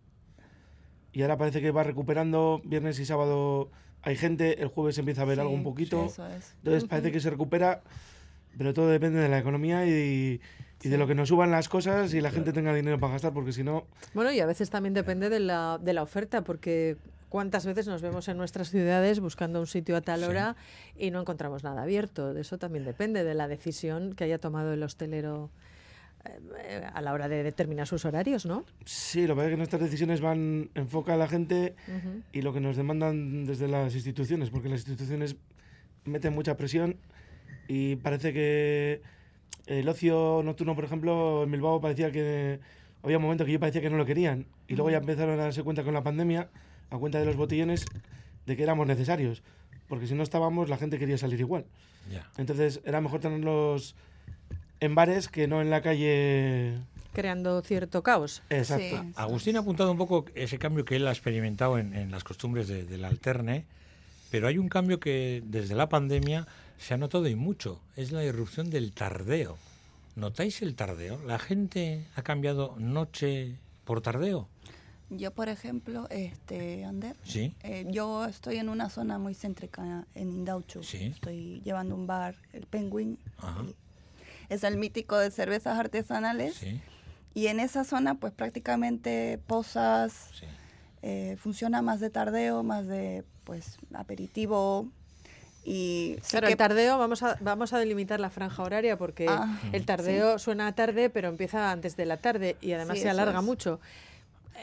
Y 1.13 1.23
ahora 1.23 1.39
parece 1.39 1.61
que 1.63 1.71
va 1.71 1.83
recuperando 1.83 2.61
viernes 2.65 2.99
y 2.99 3.07
sábado. 3.07 3.71
Hay 4.03 4.17
gente, 4.17 4.61
el 4.61 4.69
jueves 4.69 4.99
empieza 4.99 5.23
a 5.23 5.25
ver 5.25 5.37
Sí, 5.37 5.41
algo 5.41 5.55
un 5.55 5.63
poquito. 5.65 6.05
Eso 6.07 6.27
es. 6.29 6.55
Entonces 6.59 6.85
parece 6.85 7.11
que 7.11 7.21
se 7.21 7.31
recupera, 7.31 7.83
pero 8.59 8.75
todo 8.75 8.89
depende 8.89 9.21
de 9.21 9.29
la 9.29 9.39
economía 9.39 9.87
y, 9.87 10.41
y 10.83 10.89
de 10.89 10.99
lo 10.99 11.07
que 11.07 11.15
nos 11.15 11.29
suban 11.29 11.51
las 11.51 11.69
cosas 11.69 12.13
y 12.13 12.21
la 12.21 12.31
gente 12.31 12.53
tenga 12.53 12.75
dinero 12.75 12.99
para 13.01 13.13
gastar, 13.15 13.33
porque 13.33 13.53
si 13.53 13.63
no, 13.65 13.87
Bueno, 14.15 14.33
y 14.33 14.41
a 14.41 14.47
veces 14.47 14.69
también 14.69 14.93
depende 14.95 15.31
de 15.31 15.41
la, 15.41 15.79
de 15.81 15.93
la 15.93 16.03
oferta, 16.03 16.43
porque 16.43 16.97
cuántas 17.29 17.65
veces 17.67 17.87
nos 17.87 18.01
vemos 18.03 18.27
en 18.29 18.37
nuestras 18.37 18.71
ciudades 18.71 19.21
buscando 19.21 19.61
un 19.61 19.67
sitio 19.67 19.97
a 19.97 20.01
tal 20.01 20.21
Sí. 20.21 20.27
hora 20.27 20.57
y 20.97 21.11
no 21.11 21.21
encontramos 21.21 21.63
nada 21.63 21.83
abierto. 21.83 22.33
De 22.35 22.41
eso 22.41 22.59
también 22.59 22.85
depende 22.85 23.23
de 23.25 23.35
la 23.35 23.49
decisión 23.49 24.15
que 24.15 24.25
haya 24.25 24.39
tomado 24.39 24.73
el 24.73 24.83
hostelero 24.83 25.51
eh, 26.25 26.83
a 26.93 27.01
la 27.01 27.13
hora 27.13 27.29
de 27.29 27.43
determinar 27.43 27.87
sus 27.87 28.05
horarios, 28.05 28.45
¿no? 28.45 28.65
sí, 28.85 29.27
lo 29.27 29.35
que 29.35 29.37
pasa 29.37 29.47
es 29.49 29.53
que 29.53 29.57
nuestras 29.57 29.83
decisiones 29.83 30.21
van 30.21 30.71
enfoca 30.75 31.15
a 31.15 31.17
la 31.17 31.29
gente 31.29 31.75
y 32.33 32.43
lo 32.43 32.53
que 32.53 32.61
nos 32.61 32.77
demandan 32.77 33.45
desde 33.47 33.69
las 33.69 33.95
instituciones, 33.95 34.51
porque 34.51 34.69
las 34.69 34.81
instituciones 34.81 35.37
meten 36.05 36.35
mucha 36.35 36.57
presión 36.57 36.97
y 37.69 37.97
parece 37.97 38.33
que 38.33 39.03
el 39.67 39.89
ocio 39.89 40.41
nocturno, 40.45 40.75
por 40.75 40.85
ejemplo, 40.85 41.45
en 41.45 41.51
Bilbao 41.53 41.81
parecía 41.81 42.11
que 42.11 42.59
había 43.03 43.19
un 43.19 43.23
momento 43.23 43.45
que 43.45 43.53
yo 43.53 43.61
parecía 43.61 43.81
que 43.83 43.91
no 43.91 43.97
lo 43.99 44.07
querían 44.07 44.47
y 44.67 44.75
luego 44.75 44.91
ya 44.91 44.97
empezaron 44.99 45.39
a 45.39 45.45
darse 45.45 45.63
cuenta 45.63 45.85
con 45.85 45.95
la 45.95 46.03
pandemia, 46.03 46.49
a 46.91 46.97
cuenta 46.99 47.19
de 47.21 47.27
los 47.27 47.37
botellones, 47.37 47.85
de 48.47 48.57
que 48.57 48.63
éramos 48.63 48.87
necesarios, 48.87 49.43
porque 49.89 50.07
si 50.07 50.15
no 50.15 50.23
estábamos 50.23 50.69
la 50.69 50.79
gente 50.79 50.99
quería 50.99 51.19
salir 51.19 51.39
igual. 51.41 51.67
Entonces 52.39 52.81
era 52.85 53.01
mejor 53.03 53.21
tenerlos 53.21 53.95
en 54.81 54.95
bares 54.95 55.29
que 55.29 55.47
no 55.47 55.61
en 55.61 55.69
la 55.71 55.83
calle. 55.83 56.79
Creando 57.13 57.61
cierto 57.63 58.03
caos. 58.03 58.43
Exacto. 58.49 59.03
Sí. 59.03 59.13
Agustín 59.17 59.57
ha 59.57 59.61
apuntado 59.61 59.91
un 59.93 59.99
poco 59.99 60.25
ese 60.35 60.59
cambio 60.59 60.85
que 60.87 60.97
él 60.97 61.07
ha 61.07 61.11
experimentado 61.11 61.79
en, 61.79 61.93
en 61.95 62.11
las 62.11 62.25
costumbres 62.25 62.69
de- 62.69 62.85
del 62.85 63.05
alterne, 63.05 63.67
pero 64.31 64.47
hay 64.47 64.57
un 64.57 64.69
cambio 64.69 65.01
que 65.01 65.43
desde 65.45 65.75
la 65.75 65.89
pandemia 65.89 66.47
se 66.79 66.95
ha 66.95 66.97
notado 66.97 67.29
y 67.29 67.35
mucho, 67.35 67.81
es 67.97 68.13
la 68.13 68.25
irrupción 68.25 68.71
del 68.71 68.93
tardeo. 68.93 69.57
¿Notáis 70.17 70.63
el 70.63 70.75
tardeo? 70.75 71.21
¿La 71.27 71.39
gente 71.39 72.07
ha 72.17 72.23
cambiado 72.23 72.75
noche 72.79 73.57
por 73.85 74.01
tardeo? 74.01 74.49
Yo, 75.11 75.31
por 75.33 75.49
ejemplo, 75.49 76.07
este, 76.11 76.85
Ander, 76.85 77.17
Sí. 77.25 77.55
eh, 77.63 77.87
yo 77.89 78.27
estoy 78.27 78.57
en 78.57 78.69
una 78.69 78.91
zona 78.91 79.19
muy 79.19 79.35
céntrica 79.35 80.07
en 80.15 80.29
Indauchu. 80.31 80.83
Sí. 80.83 81.07
Estoy 81.07 81.63
llevando 81.65 81.95
un 81.95 82.07
bar, 82.07 82.35
el 82.53 82.67
Penguin. 82.67 83.19
Ajá. 83.39 83.65
es 84.51 84.65
el 84.65 84.79
mítico 84.79 85.17
de 85.19 85.31
cervezas 85.31 85.79
artesanales. 85.79 86.55
Sí, 86.57 86.81
Y 87.35 87.47
en 87.49 87.61
esa 87.61 87.85
zona, 87.85 88.15
pues 88.15 88.33
prácticamente 88.33 89.39
posas, 89.47 90.31
eh, 91.03 91.37
funciona 91.39 91.83
más 91.83 92.01
de 92.01 92.09
tardeo, 92.11 92.63
más 92.63 92.87
de 92.87 93.25
pues 93.45 93.77
aperitivo. 93.95 94.89
Y 95.71 96.17
Claro, 96.31 96.47
que- 96.47 96.53
el 96.53 96.59
tardeo, 96.59 96.97
vamos 96.97 97.23
a, 97.23 97.37
vamos 97.41 97.75
a 97.75 97.79
delimitar 97.79 98.21
la 98.21 98.31
franja 98.31 98.63
horaria 98.63 98.97
porque 98.97 99.27
Ah, 99.29 99.59
el 99.73 99.85
tardeo 99.85 100.39
suena 100.39 100.75
tarde, 100.75 101.11
pero 101.11 101.29
empieza 101.29 101.71
antes 101.71 101.95
de 101.95 102.07
la 102.07 102.17
tarde 102.17 102.57
y 102.63 102.73
además 102.73 102.97
Sí, 102.97 103.03
se 103.03 103.11
alarga 103.11 103.41
es. 103.41 103.45
mucho. 103.45 103.79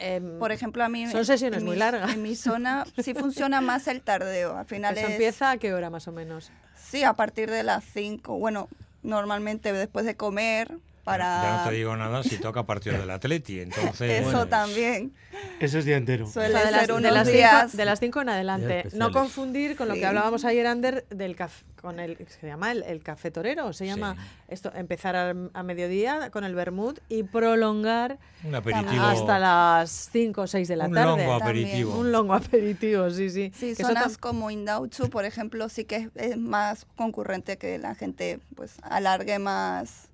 em, 0.00 0.38
Por 0.40 0.50
ejemplo, 0.52 0.82
a 0.84 0.88
mí... 0.88 1.06
Son 1.06 1.24
sesiones 1.24 1.62
muy 1.62 1.74
mi- 1.74 1.78
largas. 1.78 2.12
En 2.12 2.22
mi 2.22 2.34
zona 2.34 2.84
sí 2.98 3.14
funciona 3.14 3.60
más 3.60 3.86
el 3.86 4.02
tardeo. 4.02 4.56
Al 4.56 4.66
final 4.66 4.96
¿eso 4.98 5.06
es- 5.06 5.12
empieza 5.12 5.52
a 5.52 5.58
qué 5.58 5.72
hora 5.72 5.90
más 5.90 6.08
o 6.08 6.12
menos? 6.12 6.50
Sí, 6.76 7.04
a 7.04 7.12
partir 7.12 7.50
de 7.50 7.62
las 7.62 7.84
5. 7.84 8.36
Bueno, 8.38 8.68
normalmente 9.04 9.72
después 9.72 10.04
de 10.04 10.16
comer 10.16 10.72
para... 11.06 11.42
Ya 11.42 11.56
no 11.64 11.70
te 11.70 11.76
digo 11.76 11.96
nada 11.96 12.22
si 12.22 12.36
toca 12.36 12.60
a 12.60 12.66
partir 12.66 12.92
del 12.98 13.08
Atleti, 13.10 13.60
entonces... 13.60 14.10
Eso 14.20 14.24
bueno, 14.24 14.48
también. 14.48 15.14
Eso 15.60 15.78
es 15.78 15.84
día 15.84 15.96
entero. 15.96 16.26
Suele 16.26 16.54
O 16.54 16.58
sea, 16.58 16.66
de 16.66 16.72
las, 16.72 16.80
ser 16.80 16.88
de 16.90 16.94
unos 16.98 17.12
las 17.12 17.26
días... 17.28 17.62
cinco, 17.70 17.76
de 17.76 17.84
las 17.84 18.00
cinco 18.00 18.20
en 18.22 18.28
adelante. 18.28 18.88
No 18.94 19.12
confundir 19.12 19.76
con 19.76 19.88
lo 19.88 19.94
Sí. 19.94 20.00
que 20.00 20.06
hablábamos 20.06 20.44
ayer, 20.44 20.66
Ander, 20.66 21.06
del 21.10 21.36
caf- 21.36 21.62
con 21.80 22.00
el 22.00 22.18
se 22.40 22.46
llama 22.46 22.72
el, 22.72 22.82
el 22.82 23.02
café 23.02 23.30
torero. 23.30 23.72
Se 23.72 23.86
llama 23.86 24.14
Sí. 24.18 24.20
esto 24.48 24.72
empezar 24.74 25.14
a, 25.16 25.34
a 25.54 25.62
mediodía 25.62 26.30
con 26.30 26.42
el 26.44 26.54
vermut 26.54 26.98
y 27.08 27.22
prolongar 27.22 28.18
Un 28.44 28.54
aperitivo. 28.54 29.02
hasta 29.04 29.38
las 29.38 30.08
5 30.12 30.40
o 30.42 30.46
6 30.46 30.66
de 30.68 30.76
la 30.76 30.86
un 30.86 30.94
tarde. 30.94 31.06
longo 31.24 31.38
También. 31.38 31.66
aperitivo. 31.66 31.96
Un 31.98 32.12
longo 32.12 32.34
aperitivo, 32.34 33.10
sí, 33.10 33.30
sí. 33.30 33.52
Sí, 33.54 33.66
Que 33.66 33.72
eso 33.82 33.86
zonas 33.88 34.14
tam- 34.16 34.20
como 34.20 34.50
Indauchu, 34.50 35.08
por 35.10 35.24
ejemplo, 35.24 35.68
sí 35.68 35.84
que 35.84 35.96
es, 35.96 36.08
es 36.16 36.36
más 36.38 36.86
concurrente 36.96 37.56
que 37.58 37.78
la 37.78 37.94
gente 37.94 38.40
pues 38.56 38.74
alargue 38.82 39.38
más 39.38 40.05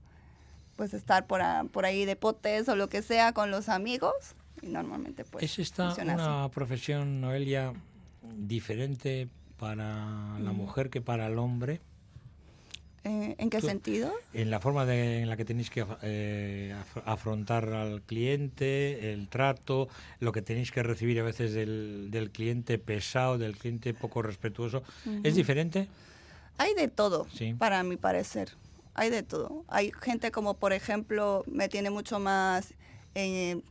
pues 0.76 0.95
estar 0.95 1.26
por, 1.26 1.43
a- 1.43 1.64
por 1.64 1.85
ahí 1.85 2.05
de 2.05 2.17
potes 2.17 2.69
o 2.69 2.76
lo 2.76 2.88
que 2.88 3.02
sea 3.02 3.33
con 3.33 3.50
los 3.50 3.69
amigos 3.69 4.12
y 4.62 4.67
normalmente 4.69 5.25
pues 5.25 5.45
¿Es 5.45 5.59
esta 5.59 5.87
funciona 5.87 6.14
así. 6.14 6.23
una 6.23 6.49
profesión, 6.50 7.21
Noelia, 7.21 7.73
diferente 8.37 9.29
para 9.59 10.38
la 10.38 10.52
Mm. 10.52 10.57
mujer 10.57 10.91
que 10.91 11.00
para 11.00 11.26
el 11.26 11.38
hombre? 11.38 11.81
Eh, 13.05 13.35
¿En 13.38 13.50
qué 13.50 13.59
Tú- 13.59 13.67
sentido? 13.67 14.12
En 14.33 14.50
la 14.50 14.61
forma 14.61 14.87
de- 14.87 15.23
en 15.23 15.29
la 15.29 15.37
que 15.37 15.45
tenéis 15.45 15.71
que 15.71 15.85
eh, 16.02 16.73
af- 16.73 17.02
afrontar 17.05 17.69
al 17.71 18.00
cliente, 18.02 19.12
el 19.12 19.29
trato, 19.29 19.88
lo 20.21 20.31
que 20.31 20.41
tenéis 20.41 20.71
que 20.71 20.85
recibir 20.85 21.19
a 21.19 21.25
veces 21.25 21.52
del, 21.52 22.09
del 22.12 22.31
cliente 22.31 22.79
pesado, 22.79 23.38
del 23.38 23.57
cliente 23.57 23.93
poco 23.93 24.23
respetuoso, 24.23 24.85
¿es 25.25 25.35
diferente? 25.35 25.88
Hay 26.59 26.75
de 26.75 26.87
todo, 26.87 27.26
Sí. 27.35 27.55
para 27.55 27.83
mi 27.83 27.97
parecer. 27.97 28.50
Hay 28.95 29.11
de 29.11 29.23
todo. 29.23 29.65
Hay 29.69 29.93
gente 30.01 30.31
como, 30.31 30.55
por 30.55 30.73
ejemplo, 30.73 31.45
me 31.47 31.69
tiene 31.69 31.91
mucho 31.91 32.19
más, 32.19 32.75
eh, 33.15 33.63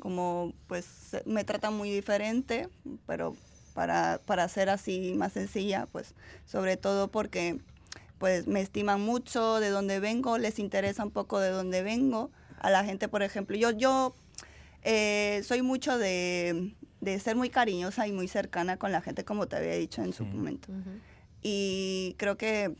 como, 0.00 0.52
pues, 0.66 1.16
me 1.24 1.44
trata 1.44 1.70
muy 1.70 1.90
diferente, 1.90 2.68
pero 3.06 3.34
para, 3.74 4.20
para 4.24 4.48
ser 4.48 4.68
así 4.68 5.14
más 5.16 5.32
sencilla, 5.32 5.86
pues, 5.92 6.14
sobre 6.44 6.76
todo 6.76 7.08
porque, 7.08 7.58
pues, 8.18 8.46
me 8.46 8.60
estiman 8.60 9.00
mucho 9.00 9.60
de 9.60 9.70
dónde 9.70 10.00
vengo, 10.00 10.38
les 10.38 10.58
interesa 10.58 11.04
un 11.04 11.10
poco 11.10 11.40
de 11.40 11.50
dónde 11.50 11.82
vengo. 11.82 12.30
A 12.58 12.70
la 12.70 12.84
gente, 12.84 13.08
por 13.08 13.22
ejemplo, 13.22 13.56
yo, 13.56 13.70
yo 13.70 14.14
eh, 14.82 15.42
soy 15.44 15.62
mucho 15.62 15.98
de, 15.98 16.74
de 17.00 17.20
ser 17.20 17.36
muy 17.36 17.50
cariñosa 17.50 18.06
y 18.06 18.12
muy 18.12 18.28
cercana 18.28 18.76
con 18.76 18.92
la 18.92 19.00
gente, 19.00 19.24
como 19.24 19.46
te 19.46 19.56
había 19.56 19.74
dicho 19.74 20.02
en 20.02 20.12
su 20.12 20.24
momento 20.24 20.68
y 21.48 22.16
creo 22.18 22.36
que 22.36 22.74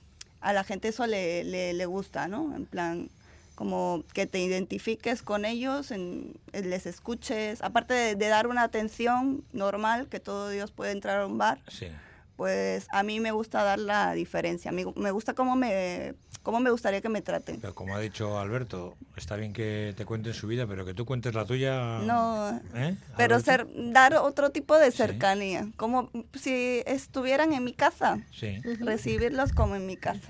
a 0.47 0.53
la 0.53 0.63
gente 0.65 0.89
eso 0.89 1.07
le, 1.07 1.43
le, 1.45 1.73
le 1.73 1.87
gusta, 1.87 2.29
¿no? 2.29 2.55
En 2.55 2.67
plan, 2.67 3.09
como 3.57 4.05
que 4.13 4.27
te 4.27 4.39
identifiques 4.39 5.23
con 5.23 5.45
ellos, 5.45 5.91
en, 5.91 6.35
en 6.53 6.71
les 6.71 6.87
escuches, 6.87 7.63
aparte 7.63 7.95
de, 7.95 8.15
de 8.15 8.29
dar 8.29 8.47
una 8.47 8.63
atención 8.63 9.43
normal, 9.53 10.07
que 10.09 10.21
todo 10.21 10.51
Dios 10.51 10.71
puede 10.71 10.93
entrar 10.93 11.21
a 11.23 11.27
un 11.27 11.37
bar, 11.39 11.59
Sí. 11.69 11.89
Pues 12.37 12.87
a 12.91 13.03
mí 13.03 13.19
me 13.21 13.33
gusta 13.33 13.63
dar 13.65 13.79
la 13.79 14.13
diferencia, 14.13 14.71
me, 14.73 14.85
me 14.97 15.11
gusta 15.11 15.35
cómo 15.35 15.57
me, 15.57 16.15
cómo 16.43 16.61
me 16.61 16.71
gustaría 16.71 17.01
que 17.01 17.09
me 17.09 17.23
traten. 17.23 17.61
Pero 17.61 17.75
como 17.75 17.97
ha 17.97 18.01
dicho 18.01 18.39
Alberto, 18.39 18.95
está 19.17 19.37
bien 19.37 19.53
que 19.53 19.95
te 19.97 20.05
cuenten 20.05 20.35
su 20.35 20.47
vida, 20.47 20.67
pero 20.67 20.85
que 20.85 20.95
tú 20.95 21.05
cuentes 21.07 21.35
la 21.35 21.45
tuya. 21.47 21.99
No, 22.01 22.61
¿eh, 22.75 22.97
pero 23.17 23.41
ser, 23.41 23.67
dar 23.93 24.15
otro 24.17 24.51
tipo 24.51 24.77
de 24.79 24.91
Sí. 24.91 24.99
cercanía, 24.99 25.69
como 25.77 26.11
si 26.35 26.83
estuvieran 26.87 27.53
en 27.53 27.65
mi 27.65 27.73
casa, 27.73 28.21
Sí. 28.31 28.59
recibirlos 28.81 29.53
como 29.53 29.75
en 29.77 29.87
mi 29.87 29.97
casa. 29.97 30.29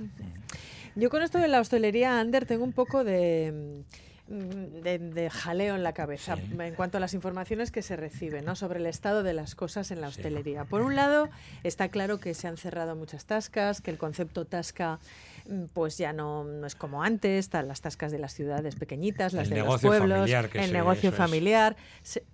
Yo 0.95 1.11
con 1.11 1.23
esto 1.23 1.39
de 1.39 1.49
la 1.49 1.61
hostelería, 1.61 2.19
Ander, 2.21 2.47
tengo 2.47 2.65
un 2.65 2.73
poco 2.73 3.05
de, 3.05 3.85
de, 4.29 4.99
de 4.99 5.31
jaleo 5.31 5.75
en 5.77 5.83
la 5.83 5.93
cabeza 5.93 6.37
Sí. 6.37 6.43
en 6.59 6.75
cuanto 6.75 6.97
a 6.99 7.01
las 7.01 7.15
informaciones 7.15 7.71
que 7.71 7.83
se 7.83 7.95
reciben 7.97 8.45
¿no? 8.45 8.57
sobre 8.57 8.81
el 8.81 8.87
estado 8.87 9.23
de 9.23 9.33
las 9.33 9.55
cosas 9.55 9.91
en 9.91 10.01
la 10.01 10.11
Sí. 10.11 10.19
hostelería. 10.21 10.65
Por 10.65 10.83
un 10.83 10.97
lado, 10.97 11.29
está 11.63 11.89
claro 11.89 12.19
que 12.19 12.35
se 12.35 12.49
han 12.49 12.57
cerrado 12.57 12.97
muchas 12.97 13.25
tascas, 13.27 13.81
que 13.81 13.91
el 13.91 13.99
concepto 13.99 14.45
tasca 14.45 14.99
mm, 14.99 15.36
pues 15.73 15.97
ya 15.99 16.13
no, 16.13 16.45
no 16.45 16.67
es 16.67 16.75
como 16.75 17.03
antes, 17.03 17.41
están 17.47 17.69
las 17.69 17.81
tascas 17.81 18.13
de 18.13 18.19
las 18.19 18.35
ciudades 18.35 18.75
pequeñitas, 18.77 19.33
las 19.33 19.49
El 19.49 19.55
de 19.55 19.63
los 19.63 19.81
pueblos, 19.81 20.19
familiar, 20.19 20.51
el 20.55 20.73
negocio 20.73 21.11
es. 21.11 21.15
familiar. 21.17 21.77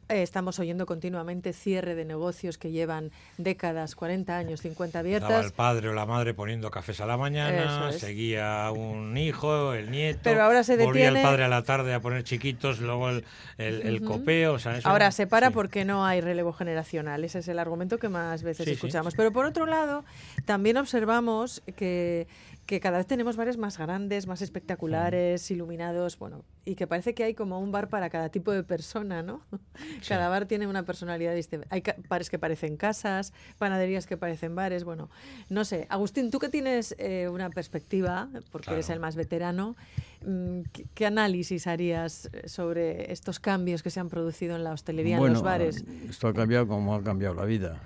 Eh, 0.09 0.23
estamos 0.23 0.59
oyendo 0.59 0.85
continuamente 0.87 1.53
cierre 1.53 1.95
de 1.95 2.05
negocios 2.05 2.59
que 2.59 2.71
llevan 2.71 3.11
décadas, 3.39 3.95
40 3.95 4.37
años, 4.37 4.61
50 4.61 4.99
Estaba 5.01 5.01
abiertas. 5.01 5.47
el 5.47 5.53
padre 5.53 5.89
o 5.89 5.93
la 5.95 6.07
madre 6.07 6.35
poniendo 6.35 6.71
cafés 6.71 7.01
a 7.01 7.07
la 7.07 7.17
mañana, 7.17 7.89
es. 7.91 7.99
seguía 8.01 8.71
un 8.73 9.17
hijo, 9.17 9.73
el 9.75 9.91
nieto, 9.91 10.21
Pero 10.25 10.43
ahora 10.43 10.65
se 10.65 10.77
volvía 10.77 11.09
el 11.09 11.23
padre 11.23 11.45
a 11.45 11.49
la 11.49 11.63
tarde 11.63 11.95
a 11.95 12.01
poner 12.01 12.25
chiquitos, 12.25 12.81
luego 12.81 13.09
el, 13.11 13.25
el- 13.59 13.83
el 13.83 14.03
copeo, 14.03 14.55
o 14.55 14.59
sea, 14.59 14.77
eso- 14.77 14.89
Ahora 14.89 15.11
se 15.13 15.27
para 15.27 15.49
sí. 15.49 15.55
porque 15.55 15.85
no 15.85 16.05
hay 16.05 16.21
relevo 16.21 16.53
generacional. 16.53 17.25
Ese 17.25 17.39
es 17.41 17.49
el 17.49 17.59
argumento 17.59 17.99
que 17.99 18.09
más 18.09 18.43
veces 18.43 18.65
sí. 18.67 18.73
escuchamos. 18.73 19.15
Pero 19.15 19.33
por 19.33 19.45
otro 19.47 19.67
lado, 19.67 20.05
también 20.45 20.77
observamos 20.77 21.63
que, 21.77 22.27
que 22.67 22.81
cada 22.81 23.02
vez 23.03 23.09
tenemos 23.09 23.37
bares 23.37 23.59
más 23.59 23.79
grandes, 23.79 24.27
más 24.27 24.43
espectaculares, 24.43 25.51
iluminados, 25.51 26.19
bueno, 26.19 26.45
y 26.65 26.77
que 26.77 26.87
parece 26.87 27.15
que 27.15 27.25
hay 27.25 27.35
como 27.35 27.59
un 27.59 27.73
bar 27.73 27.89
para 27.89 28.09
cada 28.11 28.29
tipo 28.29 28.53
de 28.53 28.63
persona, 28.63 29.23
¿no? 29.23 29.43
Cada 30.09 30.29
bar 30.29 30.47
tiene 30.47 30.67
una 30.67 30.85
personalidad 30.85 31.35
distinta. 31.35 31.67
Hay 31.71 31.83
bares 32.09 32.31
que 32.31 32.39
parecen 32.39 32.77
casas, 32.77 33.33
panaderías 33.59 34.07
que 34.07 34.17
parecen 34.17 34.55
bares, 34.55 34.85
bueno, 34.85 35.11
no 35.49 35.65
sé. 35.65 35.87
Agustín, 35.91 36.31
tú 36.31 36.39
que 36.39 36.49
tienes 36.49 36.95
eh, 36.99 37.29
una 37.29 37.51
perspectiva, 37.51 38.29
porque 38.51 38.71
eres 38.71 38.89
el 38.91 39.01
más 39.01 39.17
veterano, 39.17 39.77
mm, 40.25 40.61
¿qué, 40.73 40.87
qué 40.95 41.07
análisis 41.07 41.67
harías 41.67 42.31
sobre 42.45 43.13
estos 43.13 43.41
cambios 43.41 43.83
que 43.83 43.91
se 43.91 43.99
han 43.99 44.09
producido 44.09 44.55
en 44.55 44.65
la 44.65 44.73
hostelería, 44.73 45.17
en 45.17 45.33
los 45.33 45.43
bares? 45.43 45.85
Esto 46.09 46.29
ha 46.29 46.35
cambiado 46.35 46.69
como 46.69 46.95
ha 46.95 47.03
cambiado 47.03 47.35
la 47.35 47.45
vida. 47.45 47.81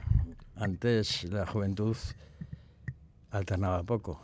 Antes 0.56 1.24
la 1.24 1.46
juventud 1.46 1.96
alternaba 3.30 3.82
poco. 3.82 4.20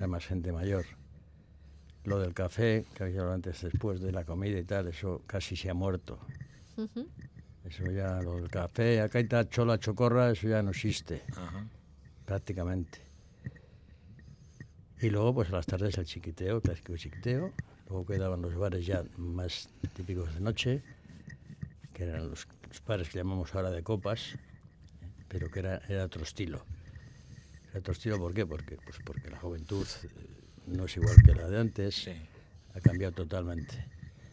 Era 0.00 0.08
más 0.08 0.24
gente 0.24 0.50
mayor. 0.50 0.86
Lo 2.04 2.18
del 2.18 2.32
café, 2.32 2.86
que 2.94 3.04
había 3.04 3.20
hablado 3.20 3.34
antes 3.34 3.60
después 3.60 4.00
de 4.00 4.12
la 4.12 4.24
comida 4.24 4.58
y 4.58 4.64
tal, 4.64 4.88
eso 4.88 5.20
casi 5.26 5.56
se 5.56 5.68
ha 5.68 5.74
muerto. 5.74 6.18
Ujú. 6.78 7.06
Eso 7.66 7.84
ya, 7.90 8.22
lo 8.22 8.36
del 8.36 8.48
café, 8.48 9.02
acá 9.02 9.20
y 9.20 9.24
tal, 9.24 9.50
chola, 9.50 9.78
chocorra, 9.78 10.30
eso 10.30 10.48
ya 10.48 10.62
no 10.62 10.70
existe, 10.70 11.20
Ajá. 11.32 11.66
prácticamente. 12.24 12.98
Y 15.02 15.10
luego, 15.10 15.34
pues 15.34 15.50
a 15.50 15.56
las 15.56 15.66
tardes 15.66 15.98
el 15.98 16.06
chiquiteo, 16.06 16.62
clásico 16.62 16.96
chiquiteo. 16.96 17.52
Luego 17.90 18.06
quedaban 18.06 18.40
los 18.40 18.54
bares 18.54 18.86
ya 18.86 19.04
más 19.18 19.68
típicos 19.92 20.32
de 20.32 20.40
noche, 20.40 20.80
que 21.92 22.04
eran 22.04 22.30
los, 22.30 22.48
los 22.66 22.84
bares 22.86 23.10
que 23.10 23.18
llamamos 23.18 23.54
ahora 23.54 23.70
de 23.70 23.82
copas, 23.82 24.30
¿eh? 24.30 24.38
pero 25.28 25.50
que 25.50 25.58
era, 25.58 25.82
era 25.90 26.04
otro 26.04 26.22
estilo. 26.22 26.64
Estilo, 27.74 28.18
¿por 28.18 28.34
qué? 28.34 28.46
Porque, 28.46 28.76
pues 28.76 28.98
porque 29.04 29.30
la 29.30 29.38
juventud 29.38 29.86
eh, 30.04 30.08
no 30.66 30.84
es 30.84 30.96
igual 30.96 31.16
que 31.24 31.34
la 31.34 31.48
de 31.48 31.60
antes, 31.60 31.94
Sí. 31.94 32.12
ha 32.74 32.80
cambiado 32.80 33.12
totalmente. 33.14 33.86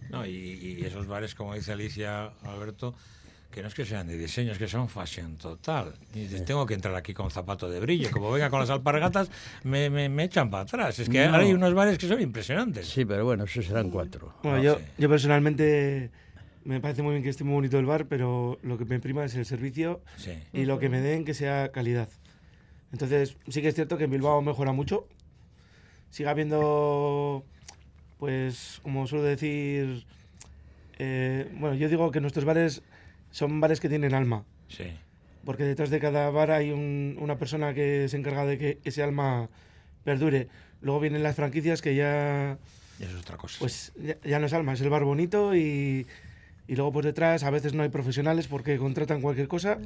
No, 0.10 0.26
y, 0.26 0.32
y 0.32 0.86
esos 0.86 1.06
bares, 1.08 1.36
como 1.36 1.54
dice 1.56 1.74
Alicia 1.74 2.28
Alberto, 2.44 2.96
que 3.52 3.62
no 3.62 3.68
es 3.70 3.74
que 3.74 3.86
sean 3.86 4.08
de 4.08 4.18
diseño, 4.18 4.52
es 4.52 4.58
que 4.58 4.68
son 4.68 4.88
fashion 4.90 5.38
total. 5.38 5.94
Y 6.14 6.22
dices, 6.22 6.46
tengo 6.46 6.66
que 6.66 6.74
entrar 6.74 6.94
aquí 6.96 7.14
con 7.14 7.32
zapato 7.32 7.70
de 7.70 7.80
brillo. 7.80 8.10
Como 8.12 8.32
venga 8.32 8.50
con 8.50 8.60
las 8.60 8.70
alpargatas, 8.70 9.30
me, 9.64 9.90
me, 9.90 10.10
me 10.10 10.26
echan 10.26 10.50
para 10.50 10.64
atrás. 10.64 11.00
Es 11.00 11.10
que 11.10 11.20
No. 11.26 11.32
ahora 11.34 11.44
hay 11.46 11.54
unos 11.54 11.74
bares 11.74 11.98
que 11.98 12.08
son 12.08 12.22
impresionantes. 12.22 12.88
Sí, 12.88 13.06
pero 13.06 13.24
bueno, 13.26 13.46
esos 13.46 13.66
serán 13.66 13.90
cuatro. 13.90 14.34
Bueno, 14.44 14.62
yo, 14.62 14.78
sí. 14.78 14.84
yo 14.98 15.10
personalmente 15.10 16.12
me 16.66 16.80
parece 16.82 17.02
muy 17.02 17.12
bien 17.14 17.24
que 17.24 17.30
esté 17.30 17.44
muy 17.46 17.54
bonito 17.54 17.80
el 17.80 17.86
bar, 17.86 18.08
pero 18.08 18.60
lo 18.64 18.78
que 18.78 18.86
me 18.86 19.00
prima 19.00 19.24
es 19.26 19.36
el 19.36 19.46
servicio 19.46 20.02
Sí. 20.18 20.34
y 20.54 20.66
lo 20.66 20.78
que 20.80 20.90
me 20.90 21.00
den 21.02 21.24
que 21.26 21.34
sea 21.34 21.72
calidad. 21.72 22.10
Entonces, 22.92 23.36
sí 23.48 23.62
que 23.62 23.68
es 23.70 23.76
cierto 23.76 23.98
que 23.98 24.06
en 24.06 24.12
Bilbao 24.12 24.42
mejora 24.42 24.72
mucho. 24.72 25.08
Sigue 26.10 26.30
habiendo, 26.30 27.44
pues, 28.18 28.80
como 28.84 29.08
suelo 29.08 29.26
decir, 29.26 30.06
eh, 31.00 31.50
bueno, 31.60 31.76
yo 31.76 31.90
digo 31.90 32.12
que 32.12 32.22
nuestros 32.22 32.46
bares 32.46 32.82
son 33.32 33.60
bares 33.60 33.80
que 33.80 33.90
tienen 33.90 34.14
alma, 34.14 34.46
Sí. 34.70 34.86
porque 35.44 35.64
detrás 35.64 35.90
de 35.90 36.00
cada 36.00 36.30
bar 36.30 36.52
hay 36.52 36.72
un- 36.72 37.18
una 37.20 37.38
persona 37.38 37.74
que 37.74 38.08
se 38.08 38.18
encarga 38.18 38.46
de 38.46 38.58
que 38.58 38.80
ese 38.86 39.04
alma 39.04 39.50
perdure. 40.04 40.48
Luego 40.82 41.00
vienen 41.02 41.24
las 41.24 41.36
franquicias 41.36 41.82
que 41.82 41.94
ya, 41.96 42.58
Y 43.00 43.04
eso 43.04 43.16
es 43.18 43.22
otra 43.22 43.38
cosa. 43.38 43.58
pues, 43.60 43.92
ya, 44.02 44.16
ya 44.24 44.40
no 44.40 44.46
es 44.46 44.54
alma, 44.54 44.74
es 44.74 44.82
el 44.82 44.90
bar 44.90 45.04
bonito 45.04 45.56
y, 45.56 46.08
y 46.68 46.76
luego 46.76 46.94
por 46.94 47.04
detrás 47.04 47.44
a 47.44 47.50
veces 47.50 47.74
no 47.74 47.84
hay 47.84 47.90
profesionales 47.90 48.48
porque 48.48 48.78
contratan 48.78 49.22
cualquier 49.22 49.48
cosa. 49.50 49.78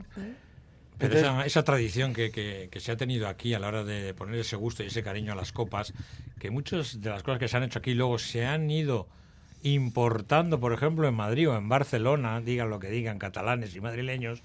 Pero 1.01 1.15
Entonces- 1.17 1.31
esa, 1.41 1.46
esa 1.46 1.63
tradición 1.63 2.13
que, 2.13 2.31
que- 2.31 2.70
que 2.72 2.79
se 2.79 2.91
ha 2.91 2.98
tenido 2.98 3.27
aquí 3.27 3.53
a 3.53 3.60
la 3.60 3.67
hora 3.67 3.84
de 3.84 4.13
poner 4.13 4.36
ese 4.39 4.55
gusto 4.55 4.84
y 4.84 4.88
ese 4.88 5.01
cariño 5.03 5.34
a 5.34 5.36
las 5.36 5.51
copas, 5.51 5.93
que 6.39 6.51
muchas 6.51 7.01
de 7.01 7.10
las 7.10 7.24
cosas 7.24 7.39
que 7.39 7.48
se 7.48 7.58
han 7.58 7.63
hecho 7.63 7.79
aquí 7.79 7.93
luego 7.93 8.20
se 8.20 8.46
han 8.46 8.70
ido 8.70 9.08
importando, 9.63 10.60
por 10.60 10.74
ejemplo, 10.74 11.08
en 11.08 11.13
Madrid 11.15 11.50
o 11.50 11.58
en 11.58 11.70
Barcelona, 11.70 12.41
digan 12.41 12.70
lo 12.70 12.79
que 12.79 12.89
digan, 12.89 13.20
catalanes 13.20 13.75
y 13.75 13.81
madrileños, 13.81 14.43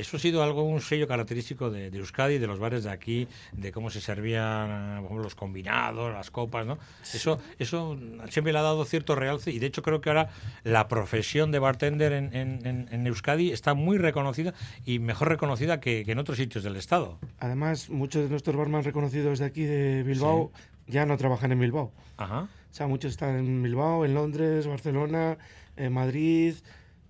eso 0.00 0.16
ha 0.16 0.20
sido 0.20 0.42
algo, 0.42 0.62
un 0.62 0.80
sello 0.80 1.06
característico 1.08 1.70
de, 1.70 1.90
de 1.90 1.98
Euskadi, 1.98 2.38
de 2.38 2.46
los 2.46 2.58
bares 2.58 2.84
de 2.84 2.90
aquí, 2.90 3.28
de 3.52 3.72
cómo 3.72 3.90
se 3.90 4.00
servían 4.00 4.96
por 4.98 5.04
ejemplo, 5.06 5.22
los 5.24 5.34
combinados, 5.34 6.12
las 6.12 6.30
copas, 6.30 6.66
¿no? 6.66 6.78
Eso, 7.14 7.38
eso 7.58 7.98
siempre 8.30 8.52
le 8.52 8.58
ha 8.58 8.62
dado 8.62 8.84
cierto 8.84 9.14
realce 9.14 9.50
y 9.50 9.58
de 9.58 9.66
hecho 9.66 9.82
creo 9.82 10.00
que 10.00 10.10
ahora 10.10 10.28
la 10.64 10.88
profesión 10.88 11.50
de 11.52 11.58
bartender 11.58 12.12
en, 12.12 12.34
en- 12.34 12.88
en- 12.90 13.06
Euskadi 13.06 13.52
está 13.52 13.74
muy 13.74 13.96
reconocida 13.98 14.52
y 14.84 14.98
mejor 14.98 15.28
reconocida 15.28 15.80
que, 15.80 16.04
que 16.04 16.12
en 16.12 16.18
otros 16.18 16.36
sitios 16.36 16.62
del 16.64 16.76
Estado. 16.76 17.18
Además, 17.38 17.88
muchos 17.90 18.22
de 18.24 18.28
nuestros 18.28 18.54
barman 18.56 18.84
reconocidos 18.84 19.38
de 19.38 19.44
aquí, 19.46 19.62
de 19.64 20.02
Bilbao, 20.02 20.52
ya 20.86 21.06
no 21.06 21.16
trabajan 21.16 21.52
en 21.52 21.60
Bilbao. 21.60 21.92
Ajá. 22.18 22.40
O 22.70 22.74
sea, 22.74 22.86
muchos 22.86 23.12
están 23.12 23.36
en 23.38 23.62
Bilbao, 23.62 24.04
en 24.04 24.14
Londres, 24.14 24.66
Barcelona, 24.66 25.38
en 25.76 25.92
Madrid. 25.92 26.54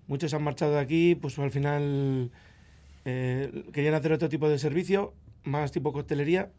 Muchos 0.07 0.33
han 0.33 0.43
marchado 0.43 0.73
de 0.73 0.79
aquí, 0.79 1.15
pues 1.15 1.37
al 1.37 1.51
final 1.51 2.31
eh, 3.09 3.63
querían 3.73 3.93
hacer 3.95 4.11
otro 4.11 4.29
tipo 4.29 4.47
de 4.49 4.59
servicio, 4.59 5.13
más 5.43 5.71
tipo 5.71 5.91
coctelería. 5.93 6.51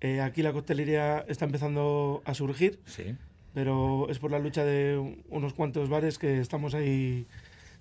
Eh, 0.00 0.20
aquí 0.20 0.42
la 0.42 0.52
coctelería 0.52 1.24
está 1.28 1.44
empezando 1.46 2.22
a 2.24 2.34
surgir, 2.34 2.78
Sí. 2.84 3.14
pero 3.54 4.08
es 4.10 4.18
por 4.18 4.30
la 4.30 4.38
lucha 4.38 4.64
de 4.64 5.16
unos 5.30 5.54
cuantos 5.54 5.88
bares 5.88 6.18
que 6.18 6.40
estamos 6.40 6.74
ahí 6.74 7.26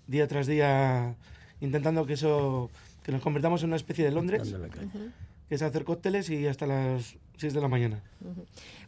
día 0.08 0.28
tras 0.28 0.48
día 0.48 1.16
intentando 1.60 2.06
que 2.06 2.14
eso 2.14 2.70
que 3.04 3.12
nos 3.12 3.22
convertamos 3.22 3.62
en 3.64 3.70
una 3.70 3.76
especie 3.76 4.06
de 4.06 4.12
Londres, 4.12 4.56
que 5.50 5.56
es 5.56 5.62
hacer 5.62 5.84
cócteles 5.84 6.30
y 6.30 6.48
hasta 6.48 6.66
las 6.66 7.18
6 7.38 7.54
de 7.54 7.62
la 7.62 7.68
mañana. 7.68 8.02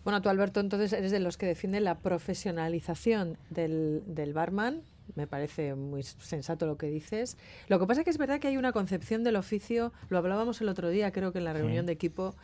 Bueno, 0.04 0.22
tú, 0.22 0.30
Alberto, 0.30 0.60
entonces 0.60 0.92
eres 0.94 1.12
de 1.12 1.20
los 1.20 1.38
que 1.38 1.46
defiende 1.46 1.82
la 1.82 2.00
profesionalización 2.00 3.38
del, 3.50 4.02
del 4.08 4.34
barman. 4.34 4.82
Me 5.16 5.28
parece 5.28 5.76
muy 5.76 6.04
sensato 6.04 6.66
lo 6.66 6.78
que 6.78 6.88
dices. 6.88 7.38
Lo 7.68 7.80
que 7.80 7.88
pasa 7.88 8.02
es 8.02 8.06
que 8.06 8.12
es 8.12 8.18
verdad 8.18 8.40
que 8.40 8.48
hay 8.48 8.58
una 8.58 8.72
concepción 8.72 9.24
del 9.24 9.36
oficio, 9.36 9.94
lo 10.10 10.18
hablábamos 10.18 10.62
el 10.62 10.70
otro 10.70 10.90
día, 10.90 11.12
creo 11.12 11.32
que 11.32 11.40
en 11.40 11.46
la 11.46 11.54
reunión 11.54 11.86
de 11.86 11.94
equipo, 11.94 12.36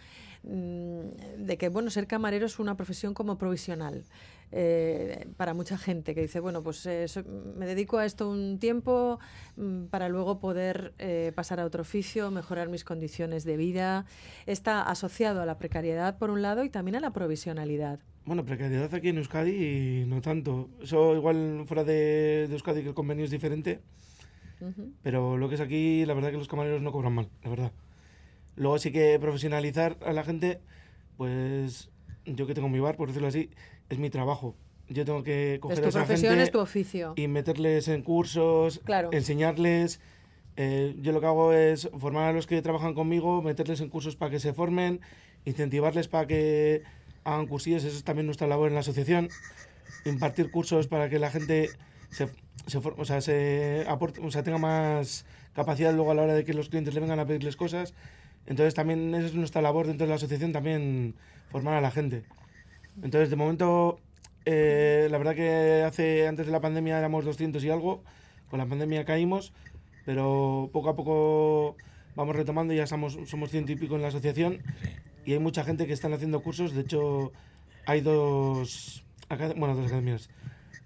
de 0.43 1.57
que 1.57 1.69
bueno 1.69 1.89
ser 1.89 2.05
camarero 2.07 2.45
es 2.45 2.59
una 2.59 2.75
profesión 2.75 3.13
como 3.13 3.37
provisional 3.37 4.03
eh, 4.51 5.25
para 5.37 5.53
mucha 5.53 5.77
gente 5.77 6.13
que 6.13 6.21
dice 6.21 6.39
bueno 6.39 6.61
pues 6.61 6.85
eh, 6.85 7.07
so- 7.07 7.23
me 7.57 7.65
dedico 7.65 7.97
a 7.97 8.05
esto 8.05 8.29
un 8.29 8.59
tiempo 8.59 9.19
mm, 9.55 9.85
para 9.85 10.09
luego 10.09 10.39
poder 10.39 10.93
eh, 10.99 11.31
pasar 11.33 11.59
a 11.59 11.65
otro 11.65 11.81
oficio 11.81 12.29
mejorar 12.29 12.67
mis 12.69 12.83
condiciones 12.83 13.45
de 13.45 13.57
vida 13.57 14.05
está 14.45 14.81
asociado 14.83 15.41
a 15.41 15.45
la 15.45 15.57
precariedad 15.57 16.17
por 16.17 16.29
un 16.29 16.41
lado 16.41 16.63
y 16.65 16.69
también 16.69 16.95
a 16.95 16.99
la 16.99 17.11
provisionalidad 17.13 17.99
Bueno, 18.25 18.43
precariedad 18.45 18.93
aquí 18.93 19.09
en 19.09 19.17
Euskadi 19.17 19.51
y 19.51 20.05
no 20.05 20.21
tanto. 20.21 20.69
Eso 20.81 21.13
igual 21.15 21.63
fuera 21.67 21.83
de, 21.83 22.47
de 22.47 22.53
Euskadi 22.53 22.81
que 22.81 22.89
el 22.89 22.93
convenio 22.95 23.25
es 23.25 23.31
diferente, 23.31 23.79
pero 25.01 25.35
lo 25.37 25.49
que 25.49 25.55
es 25.55 25.61
aquí, 25.61 26.05
la 26.05 26.13
verdad 26.13 26.31
que 26.31 26.37
los 26.37 26.47
camareros 26.47 26.81
no 26.81 26.91
cobran 26.91 27.13
mal, 27.13 27.27
la 27.43 27.49
verdad. 27.49 27.71
Luego 28.55 28.77
sí 28.79 28.91
que 28.91 29.17
profesionalizar 29.19 29.97
a 30.05 30.13
la 30.13 30.23
gente, 30.23 30.59
pues 31.17 31.89
yo 32.25 32.47
que 32.47 32.53
tengo 32.53 32.69
mi 32.69 32.79
bar, 32.79 32.95
por 32.95 33.07
decirlo 33.07 33.27
así, 33.27 33.49
es 33.89 33.97
mi 33.99 34.09
trabajo. 34.09 34.55
Yo 34.89 35.05
tengo 35.05 35.23
que 35.23 35.59
coger 35.61 35.77
es 35.77 35.79
a 35.79 35.83
tu 35.83 35.89
esa 35.89 35.99
profesión 35.99 36.31
gente 36.31 36.43
es 36.43 36.51
tu 36.51 36.59
oficio 36.59 37.13
y 37.15 37.27
meterles 37.27 37.87
en 37.87 38.01
cursos, 38.01 38.81
Claro. 38.83 39.09
enseñarles. 39.11 39.99
Eh, 40.55 40.95
yo 41.01 41.13
lo 41.13 41.19
que 41.19 41.25
hago 41.25 41.53
es 41.53 41.89
formar 41.97 42.29
a 42.29 42.33
los 42.33 42.45
que 42.45 42.61
trabajan 42.61 42.93
conmigo, 42.93 43.41
meterles 43.41 43.81
en 43.81 43.89
cursos 43.89 44.15
para 44.15 44.29
que 44.29 44.39
se 44.39 44.53
formen, 44.53 44.99
incentivarles 45.45 46.07
para 46.07 46.27
que 46.27 46.83
hagan 47.23 47.47
cursillos, 47.47 47.83
eso 47.83 47.97
es 47.97 48.03
también 48.03 48.27
nuestra 48.27 48.45
labor 48.47 48.67
en 48.67 48.75
la 48.75 48.81
asociación, 48.81 49.29
impartir 50.05 50.51
cursos 50.51 50.87
para 50.87 51.09
que 51.09 51.17
la 51.17 51.31
gente 51.31 51.69
se, 52.11 52.29
se, 52.67 52.77
o 52.77 53.05
sea, 53.05 53.21
se 53.21 53.85
aporte, 53.87 54.21
o 54.21 54.29
sea, 54.29 54.43
tenga 54.43 54.59
más 54.59 55.25
capacidad 55.53 55.93
luego 55.93 56.11
a 56.11 56.13
la 56.13 56.23
hora 56.23 56.33
de 56.35 56.43
que 56.43 56.53
los 56.53 56.69
clientes 56.69 56.93
le 56.93 56.99
vengan 56.99 57.19
a 57.19 57.25
pedirles 57.25 57.55
cosas. 57.55 57.93
Entonces 58.45 58.73
también 58.73 59.13
esa 59.15 59.27
es 59.27 59.33
nuestra 59.35 59.61
labor 59.61 59.87
dentro 59.87 60.05
de 60.05 60.09
la 60.09 60.15
asociación, 60.15 60.51
también 60.51 61.15
formar 61.49 61.75
a 61.75 61.81
la 61.81 61.91
gente. 61.91 62.23
Entonces, 63.01 63.29
de 63.29 63.35
momento, 63.35 63.99
eh, 64.45 65.07
la 65.09 65.17
verdad 65.17 65.35
que 65.35 65.83
hace 65.85 66.27
antes 66.27 66.45
de 66.45 66.51
la 66.51 66.61
pandemia 66.61 66.97
éramos 66.99 67.25
200 67.25 67.63
y 67.63 67.69
algo, 67.69 68.03
con 68.49 68.59
la 68.59 68.65
pandemia 68.65 69.05
caímos, 69.05 69.53
pero 70.05 70.69
poco 70.73 70.89
a 70.89 70.95
poco 70.95 71.75
vamos 72.15 72.35
retomando 72.35 72.73
ya 72.73 72.85
somos, 72.85 73.17
somos 73.25 73.49
ciento 73.49 73.71
y 73.71 73.75
pico 73.75 73.95
en 73.95 74.01
la 74.03 74.09
asociación 74.09 74.61
y 75.25 75.33
hay 75.33 75.39
mucha 75.39 75.63
gente 75.63 75.87
que 75.87 75.93
están 75.93 76.13
haciendo 76.13 76.41
cursos, 76.43 76.73
de 76.73 76.81
hecho 76.81 77.31
hay 77.85 78.01
dos, 78.01 79.03
bueno, 79.57 79.75
dos 79.75 79.87
academias, 79.87 80.29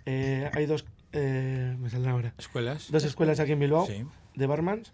Eh, 0.06 0.50
hay 0.54 0.65
dos, 0.67 0.86
eh, 1.12 1.76
me 1.80 1.89
saldrá 1.89 2.12
ahora, 2.12 2.34
¿Escuelas? 2.38 2.89
dos 2.91 3.04
escuelas 3.04 3.41
aquí 3.41 3.52
en 3.52 3.60
Bilbao 3.60 3.86
Sí. 3.88 4.06
de 4.36 4.46
barmans 4.48 4.93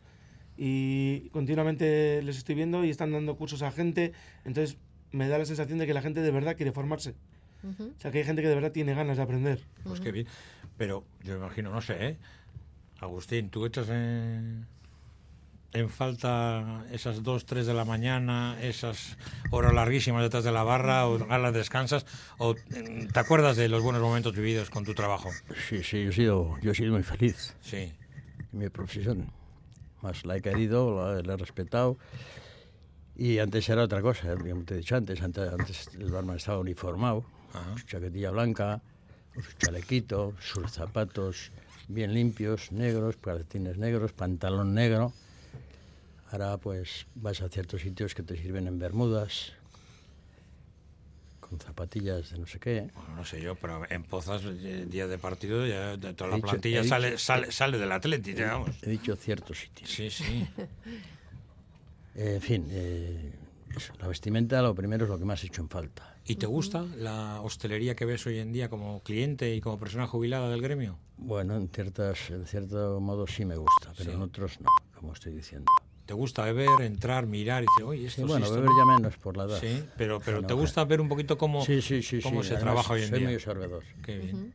y 0.58 1.30
continuamente 1.30 2.22
les 2.24 2.38
estoy 2.38 2.56
viendo 2.56 2.84
y 2.86 2.90
están 2.90 3.12
dando 3.12 3.36
cursos 3.36 3.62
a 3.62 3.72
gente, 3.72 4.14
entonces 4.46 4.78
me 5.12 5.28
da 5.28 5.38
la 5.38 5.46
sensación 5.46 5.80
de 5.80 5.86
que 5.88 5.94
la 5.94 6.02
gente 6.02 6.22
de 6.22 6.32
verdad 6.32 6.56
quiere 6.56 6.72
formarse. 6.72 7.16
Ujú. 7.64 7.94
O 7.98 8.02
sea, 8.02 8.12
que 8.12 8.20
hay 8.20 8.24
gente 8.26 8.42
que 8.42 8.48
de 8.50 8.56
verdad 8.56 8.72
tiene 8.72 8.94
ganas 8.94 9.18
de 9.18 9.24
aprender. 9.24 9.60
Pues 9.84 10.00
qué 10.00 10.12
bien. 10.12 10.28
Pero 10.78 11.04
yo 11.24 11.34
me 11.34 11.46
imagino, 11.46 11.72
no 11.72 11.82
sé, 11.82 11.96
¿eh? 12.08 12.18
Agustín, 13.00 13.50
¿tú 13.50 13.66
echas 13.66 13.90
en, 13.90 14.66
en 15.74 15.90
falta 15.90 16.86
esas 16.92 17.22
dos, 17.24 17.46
tres 17.46 17.66
de 17.68 17.74
la 17.74 17.86
mañana, 17.86 18.58
esas 18.62 19.18
horas 19.52 19.74
larguísimas 19.74 20.24
detrás 20.24 20.44
de 20.44 20.52
la 20.52 20.64
barra, 20.64 21.08
o 21.08 21.30
a 21.32 21.38
las 21.38 21.54
descansas, 21.54 22.06
o 22.38 22.56
te 22.56 23.20
acuerdas 23.20 23.56
de 23.58 23.70
los 23.70 23.82
buenos 23.84 24.02
momentos 24.02 24.36
vividos 24.36 24.70
con 24.70 24.84
tu 24.84 24.94
trabajo? 24.94 25.30
Sí, 25.70 25.84
sí, 25.84 26.04
yo 26.04 26.10
he 26.10 26.14
sido, 26.14 26.58
yo 26.62 26.72
he 26.72 26.76
sido 26.76 26.94
muy 26.94 27.04
feliz 27.04 27.56
Sí. 27.62 27.92
en 28.52 28.60
mi 28.60 28.70
profesión. 28.70 29.32
Más 30.04 30.26
la 30.26 30.38
he 30.38 30.42
querido, 30.42 30.96
la, 30.96 31.22
la 31.24 31.34
he 31.34 31.38
respetado. 31.38 31.98
Y 33.16 33.40
antes 33.40 33.68
era 33.70 33.84
otra 33.84 34.02
cosa, 34.02 34.36
como 34.36 34.64
te 34.66 34.76
he 34.76 34.78
dicho 34.78 34.96
antes. 34.96 35.22
Antes, 35.22 35.52
antes 35.52 35.90
el 35.96 36.12
barman 36.12 36.38
estaba 36.38 36.60
uniformado, 36.60 37.26
Ajá. 37.54 37.78
su 37.78 37.86
chaquetilla 37.88 38.32
blanca, 38.32 38.82
su 39.34 39.58
chalequito, 39.58 40.34
sus 40.40 40.72
zapatos 40.72 41.52
bien 41.88 42.14
limpios, 42.14 42.72
negros, 42.72 43.18
calcetines 43.18 43.78
negros, 43.78 44.12
pantalón 44.14 44.74
negro. 44.74 45.14
Ahora 46.32 46.58
pues 46.58 47.06
vas 47.16 47.42
a 47.42 47.50
ciertos 47.50 47.82
sitios 47.82 48.14
que 48.16 48.24
te 48.24 48.36
sirven 48.36 48.68
en 48.68 48.80
bermudas, 48.80 49.54
con 51.54 51.60
zapatillas 51.60 52.32
de 52.32 52.40
no 52.40 52.48
sé 52.48 52.60
qué. 52.60 52.90
Bueno, 52.96 53.16
no 53.18 53.26
sé 53.26 53.40
yo, 53.42 53.56
pero 53.56 53.84
en 53.90 54.04
Pozas, 54.04 54.42
eh, 54.46 54.86
día 54.88 55.08
de 55.08 55.18
partido, 55.20 55.66
ya 55.68 55.98
de 55.98 56.14
toda 56.14 56.32
la 56.32 56.36
dicho- 56.38 56.48
plantilla 56.48 56.84
sale, 56.84 57.18
sale, 57.18 57.52
sale 57.52 57.78
del 57.78 57.92
Atlético, 57.92 58.38
digamos. 58.38 58.70
He 58.82 58.90
dicho 58.90 59.16
ciertos 59.16 59.60
sitios. 59.60 59.90
Sí, 59.90 60.10
sí. 60.10 60.48
En 62.16 62.42
fin, 62.42 62.68
eh, 62.70 63.34
eso, 63.76 63.92
la 64.00 64.08
vestimenta 64.08 64.62
lo 64.62 64.76
primero 64.76 65.06
es 65.06 65.10
lo 65.10 65.18
que 65.18 65.26
más 65.26 65.44
he 65.44 65.48
hecho 65.48 65.64
en 65.64 65.70
falta. 65.70 66.16
¿Y 66.26 66.36
te 66.36 66.46
gusta 66.46 66.84
la 66.98 67.42
hostelería 67.42 67.96
que 67.96 68.06
ves 68.06 68.28
hoy 68.28 68.38
en 68.38 68.52
día 68.54 68.70
como 68.70 69.02
cliente 69.02 69.56
y 69.56 69.62
como 69.62 69.80
persona 69.80 70.06
jubilada 70.06 70.48
del 70.52 70.62
gremio? 70.62 71.00
Bueno, 71.18 71.56
en, 71.56 71.70
ciertas, 71.70 72.30
en 72.30 72.46
cierto 72.46 73.00
modo 73.02 73.26
sí 73.26 73.46
me 73.46 73.56
gusta, 73.56 73.94
pero 73.98 74.12
Sí. 74.12 74.16
en 74.16 74.22
otros 74.22 74.62
no, 74.62 74.70
como 74.94 75.14
estoy 75.14 75.34
diciendo. 75.34 75.66
¿Te 76.06 76.14
gusta 76.14 76.44
beber, 76.44 76.68
entrar, 76.82 77.26
mirar 77.26 77.64
y 77.64 77.66
decir, 77.68 77.84
oye, 77.86 78.06
esto 78.08 78.22
Sí, 78.22 78.28
sí, 78.28 78.32
bueno, 78.32 78.46
esto 78.46 78.56
beber 78.58 78.72
no"? 78.72 78.78
ya 78.78 78.98
menos 78.98 79.18
por 79.18 79.38
la 79.38 79.44
edad. 79.46 79.60
Sí, 79.60 79.84
pero, 79.98 80.20
pero 80.20 80.42
no, 80.42 80.48
¿te 80.48 80.54
gusta 80.54 80.84
ver 80.84 81.00
un 81.00 81.08
poquito 81.08 81.38
cómo, 81.38 81.64
sí, 81.66 81.82
sí, 81.82 82.02
sí, 82.02 82.22
cómo 82.22 82.42
sí, 82.44 82.50
se 82.50 82.56
además, 82.56 82.64
trabaja 82.66 82.94
hoy 82.94 83.02
en 83.04 83.10
soy 83.10 83.20
día? 83.20 83.28
muy 83.28 83.36
absorbedor. 83.36 83.84
Qué 84.04 84.18
bien. 84.18 84.54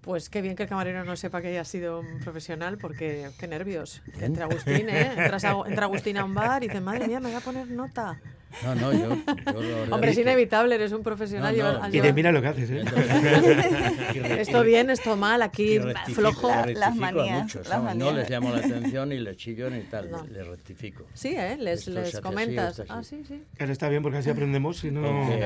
Pues 0.00 0.30
qué 0.30 0.40
bien 0.40 0.56
que 0.56 0.62
el 0.62 0.68
camarero 0.68 1.04
no 1.04 1.16
sepa 1.16 1.42
que 1.42 1.48
haya 1.48 1.64
sido 1.64 2.00
un 2.00 2.18
profesional, 2.20 2.78
porque 2.78 3.30
qué 3.38 3.46
nervios. 3.46 4.00
Bien. 4.14 4.24
Entre 4.26 4.42
Agustín, 4.44 4.88
¿eh? 4.88 5.12
Entras 5.12 5.44
a- 5.44 5.62
entra 5.66 5.84
Agustín 5.86 6.16
a 6.16 6.24
un 6.24 6.34
bar 6.34 6.62
y 6.62 6.66
dice, 6.68 6.80
madre 6.80 7.06
mía, 7.06 7.20
me 7.20 7.28
voy 7.28 7.36
a 7.36 7.40
poner 7.40 7.68
nota. 7.68 8.16
No, 8.64 8.74
no, 8.74 8.92
yo... 8.92 9.16
yo 9.52 9.86
lo- 9.86 9.94
Hombre, 9.94 10.10
es 10.10 10.18
inevitable, 10.18 10.74
eres 10.74 10.92
un 10.92 11.02
profesional. 11.02 11.56
No, 11.56 11.72
no, 11.74 11.82
has 11.84 11.94
Y 11.94 12.00
mira 12.12 12.32
lo 12.32 12.40
que 12.42 12.48
haces, 12.48 12.70
¿eh? 12.70 12.82
Esto 14.40 14.62
bien, 14.62 14.90
esto 14.90 15.16
mal, 15.16 15.42
aquí 15.42 15.76
y 15.76 16.12
flojo. 16.12 16.48
La- 16.48 16.66
las 16.66 16.92
a 16.92 16.94
manías, 16.94 17.42
muchos, 17.42 17.68
las 17.68 17.80
¿sabes? 17.80 17.96
No 17.96 18.12
les 18.12 18.28
llamo 18.30 18.50
la 18.50 18.58
atención 18.58 19.08
ni 19.10 19.18
les 19.18 19.36
chillo 19.36 19.70
ni 19.70 19.82
tal, 19.82 20.10
No. 20.10 20.24
les 20.26 20.46
rectifico. 20.46 21.04
Sí, 21.14 21.34
¿eh? 21.36 21.56
Les, 21.58 21.86
así, 21.88 22.20
comentas. 22.20 22.82
ah, 22.88 23.02
sí, 23.04 23.22
sí. 23.26 23.42
Ahora 23.60 23.72
está 23.72 23.88
bien 23.88 24.02
porque 24.02 24.18
así 24.18 24.30
aprendemos. 24.30 24.78
Si 24.78 24.90
no, 24.90 25.06
Aunque, 25.06 25.44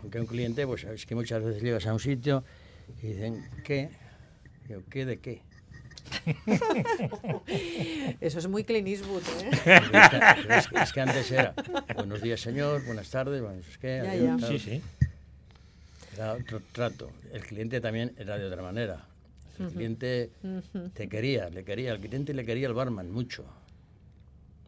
aunque 0.00 0.20
un 0.20 0.26
cliente, 0.26 0.66
pues 0.66 0.84
es 0.84 1.06
que 1.06 1.14
muchas 1.14 1.42
veces 1.42 1.62
llegas 1.62 1.86
a 1.86 1.92
un 1.92 2.00
sitio 2.00 2.44
y 3.02 3.08
dicen, 3.08 3.44
¿qué? 3.64 3.90
¿qué 4.90 5.04
de 5.04 5.18
qué? 5.18 5.42
Eso 8.20 8.38
es 8.38 8.48
muy 8.48 8.64
Clint 8.64 8.88
Eastwood, 8.88 9.22
¿eh? 9.40 9.50
Es, 10.48 10.68
que, 10.68 10.78
es 10.82 10.98
antes 10.98 11.30
era, 11.30 11.54
buenos 11.94 12.22
días 12.22 12.40
señor, 12.40 12.84
buenas 12.84 13.10
tardes, 13.10 13.40
bueno, 13.42 13.60
es 13.60 13.78
que 13.78 14.00
Ya, 14.02 14.10
adiós, 14.10 14.40
ya. 14.40 14.46
tal. 14.46 14.50
Sí, 14.50 14.58
sí. 14.58 14.82
Era 16.14 16.34
otro 16.34 16.60
trato. 16.72 17.10
El 17.32 17.42
cliente 17.42 17.80
también 17.80 18.14
era 18.18 18.36
de 18.36 18.46
otra 18.46 18.62
manera. 18.62 19.06
El 19.58 19.68
cliente 19.68 20.30
te 20.94 21.08
quería, 21.08 21.48
le 21.48 21.64
quería, 21.64 21.92
el 21.92 22.00
cliente 22.00 22.34
le 22.34 22.44
quería 22.44 22.66
al 22.68 22.74
barman 22.74 23.10
mucho, 23.10 23.44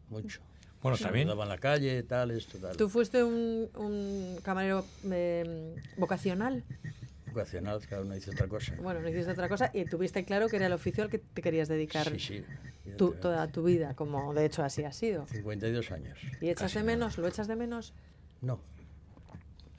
mucho. 0.09 0.39
Bueno, 0.81 0.97
también. 0.97 1.29
En 1.29 1.49
la 1.49 1.57
calle, 1.57 2.03
tal, 2.03 2.31
esto, 2.31 2.57
tal. 2.59 2.77
¿Tú 2.77 2.89
fuiste 2.89 3.23
un, 3.23 3.69
un 3.75 4.37
camarero 4.43 4.85
eh, 5.11 5.75
vocacional? 5.97 6.63
Vocacional, 7.39 7.81
cada 7.87 8.01
uno 8.01 8.13
dice 8.15 8.31
otra 8.31 8.47
cosa. 8.47 8.73
Bueno, 8.81 9.01
no 9.01 9.09
hiciste 9.09 9.31
otra 9.31 9.49
cosa 9.49 9.69
y 9.73 9.83
tuviste 9.85 10.23
claro 10.23 10.47
que 10.47 10.55
era 10.55 10.67
el 10.67 10.73
oficio 10.73 11.03
al 11.03 11.09
que 11.09 11.19
te 11.19 11.41
querías 11.41 11.67
dedicar 11.67 12.07
Sí, 12.09 12.19
sí. 12.19 12.43
tu- 12.97 13.11
toda 13.13 13.47
tu 13.47 13.63
vida, 13.63 13.93
como 13.95 14.33
de 14.33 14.45
hecho 14.45 14.63
así 14.63 14.83
ha 14.83 14.91
sido. 14.93 15.27
52 15.27 15.91
años. 15.91 16.17
¿Y 16.41 16.49
echas 16.49 16.73
de 16.73 16.79
nada. 16.79 16.85
menos? 16.95 17.17
¿Lo 17.17 17.27
echas 17.27 17.47
de 17.47 17.55
menos? 17.55 17.93
No, 18.41 18.59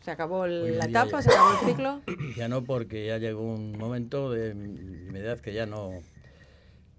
¿Se 0.03 0.11
acabó 0.13 0.45
el- 0.45 0.79
la 0.79 0.85
etapa? 0.85 1.21
ya- 1.21 1.23
¿Se 1.23 1.31
acabó 1.31 1.51
el 1.61 1.67
ciclo? 1.67 2.03
ya 2.37 2.49
no, 2.49 2.63
porque 2.63 3.07
ya 3.07 3.19
llegó 3.19 3.43
un 3.43 3.73
momento 3.73 4.31
de 4.31 4.55
mi 4.55 5.19
edad 5.19 5.41
que 5.41 5.53
ya 5.53 5.67
no, 5.67 5.91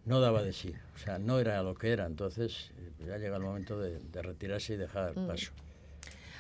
no 0.06 0.20
daba 0.20 0.42
de 0.44 0.52
sí. 0.54 0.74
O 0.96 0.98
sea, 0.98 1.20
no 1.20 1.40
era 1.40 1.62
lo 1.64 1.76
que 1.76 1.92
era. 1.92 2.06
Entonces, 2.06 2.72
ya 3.06 3.18
llega 3.18 3.38
el 3.38 3.44
momento 3.44 3.80
de, 3.80 4.00
de 4.00 4.22
retirarse 4.24 4.74
y 4.74 4.78
dejar 4.78 5.16
Mm. 5.18 5.28
paso. 5.28 5.52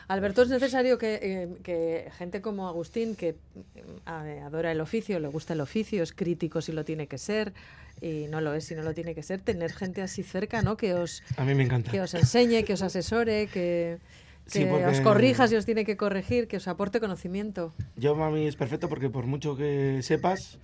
Alberto, 0.07 0.41
es 0.41 0.49
necesario 0.49 0.97
que, 0.97 1.19
eh, 1.21 1.49
que 1.63 2.09
gente 2.17 2.41
como 2.41 2.67
Agustín, 2.69 3.15
que 3.15 3.35
eh, 3.75 4.41
adora 4.45 4.71
el 4.71 4.79
oficio, 4.79 5.19
le 5.19 5.27
gusta 5.27 5.53
el 5.53 5.59
oficio, 5.61 6.01
es 6.01 6.13
crítico 6.13 6.61
si 6.61 6.71
lo 6.71 6.85
tiene 6.85 7.07
que 7.07 7.17
ser, 7.17 7.53
y 8.01 8.27
no 8.29 8.39
lo 8.39 8.53
es 8.53 8.63
si 8.65 8.75
no 8.75 8.83
lo 8.83 8.93
tiene 8.93 9.13
que 9.15 9.21
ser, 9.23 9.41
tener 9.41 9.73
gente 9.73 10.01
así 10.01 10.23
cerca, 10.23 10.61
¿no? 10.61 10.77
Que 10.77 10.93
os, 10.93 11.23
A 11.35 11.43
mí 11.43 11.53
me 11.55 11.63
encanta. 11.63 11.91
que 11.91 11.99
os 11.99 12.13
enseñe, 12.13 12.63
que 12.63 12.73
os 12.73 12.81
asesore, 12.81 13.47
que, 13.47 13.97
Sí, 14.45 14.59
que 14.59 14.67
porque- 14.67 14.85
os 14.85 15.01
corrija 15.01 15.45
si 15.49 15.55
os 15.57 15.65
tiene 15.65 15.83
que 15.83 15.97
corregir, 15.97 16.47
que 16.47 16.55
os 16.55 16.69
aporte 16.69 17.01
conocimiento. 17.01 17.73
Yo 17.97 18.15
mí 18.15 18.47
es 18.47 18.55
perfecto 18.55 18.87
porque 18.87 19.09
por 19.09 19.25
mucho 19.25 19.57
que 19.57 19.99
sepas, 20.03 20.57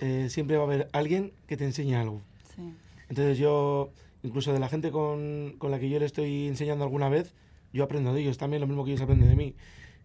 eh, 0.00 0.26
siempre 0.28 0.58
va 0.58 0.64
a 0.64 0.66
haber 0.66 0.88
alguien 0.92 1.32
que 1.46 1.56
te 1.56 1.64
enseñe 1.64 1.94
algo. 1.94 2.20
Sí. 2.54 2.74
Entonces 3.08 3.38
yo, 3.38 3.90
incluso 4.22 4.52
de 4.52 4.58
la 4.58 4.68
gente 4.68 4.90
con, 4.90 5.54
con 5.56 5.70
la 5.70 5.78
que 5.78 5.88
yo 5.88 5.98
le 5.98 6.04
estoy 6.04 6.48
enseñando 6.48 6.84
alguna 6.84 7.08
vez, 7.08 7.32
yo 7.74 7.84
aprendo 7.84 8.14
de 8.14 8.22
ellos 8.22 8.38
también 8.38 8.60
lo 8.62 8.66
mismo 8.66 8.84
que 8.84 8.92
ellos 8.92 9.02
aprenden 9.02 9.28
de 9.28 9.36
mí. 9.36 9.54